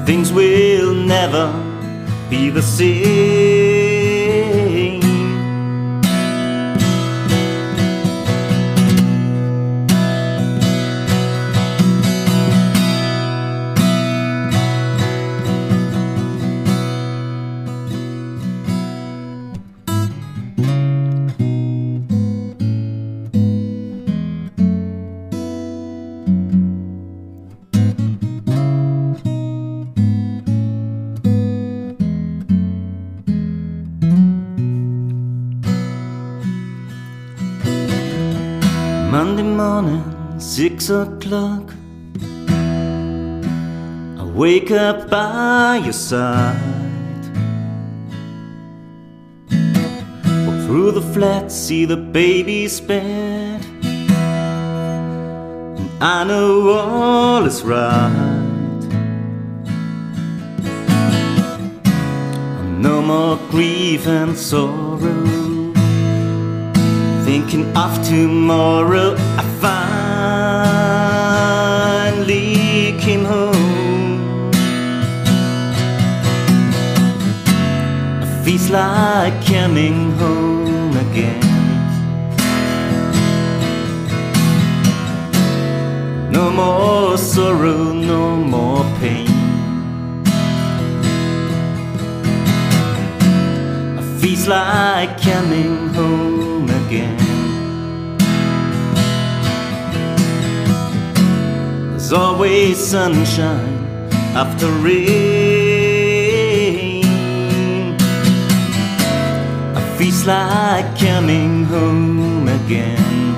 [0.06, 1.54] Things will never
[2.30, 3.91] be the same.
[40.62, 41.74] Six o'clock.
[44.20, 47.24] I wake up by your side.
[50.46, 53.66] Walk through the flat, see the baby's bed.
[55.80, 58.82] And I know all is right.
[62.88, 65.42] No more grief and sorrow
[67.26, 69.16] thinking of tomorrow.
[69.42, 70.01] I finally
[78.72, 81.42] like coming home again.
[86.32, 89.28] No more sorrow, no more pain.
[94.22, 97.18] Feels like coming home again.
[101.90, 105.51] There's always sunshine after rain.
[110.12, 113.32] Feels like coming home again.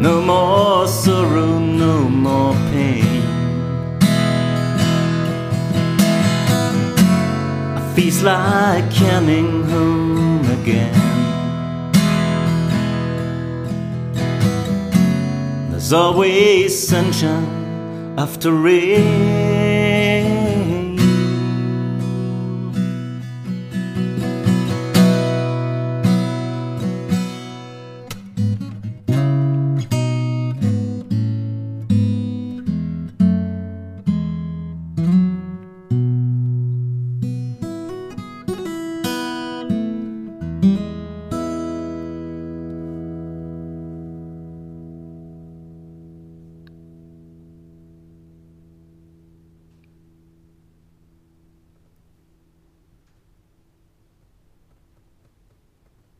[0.00, 3.24] No more sorrow, no more pain.
[7.76, 10.94] It feels like coming home again.
[15.70, 19.51] There's always sunshine after rain.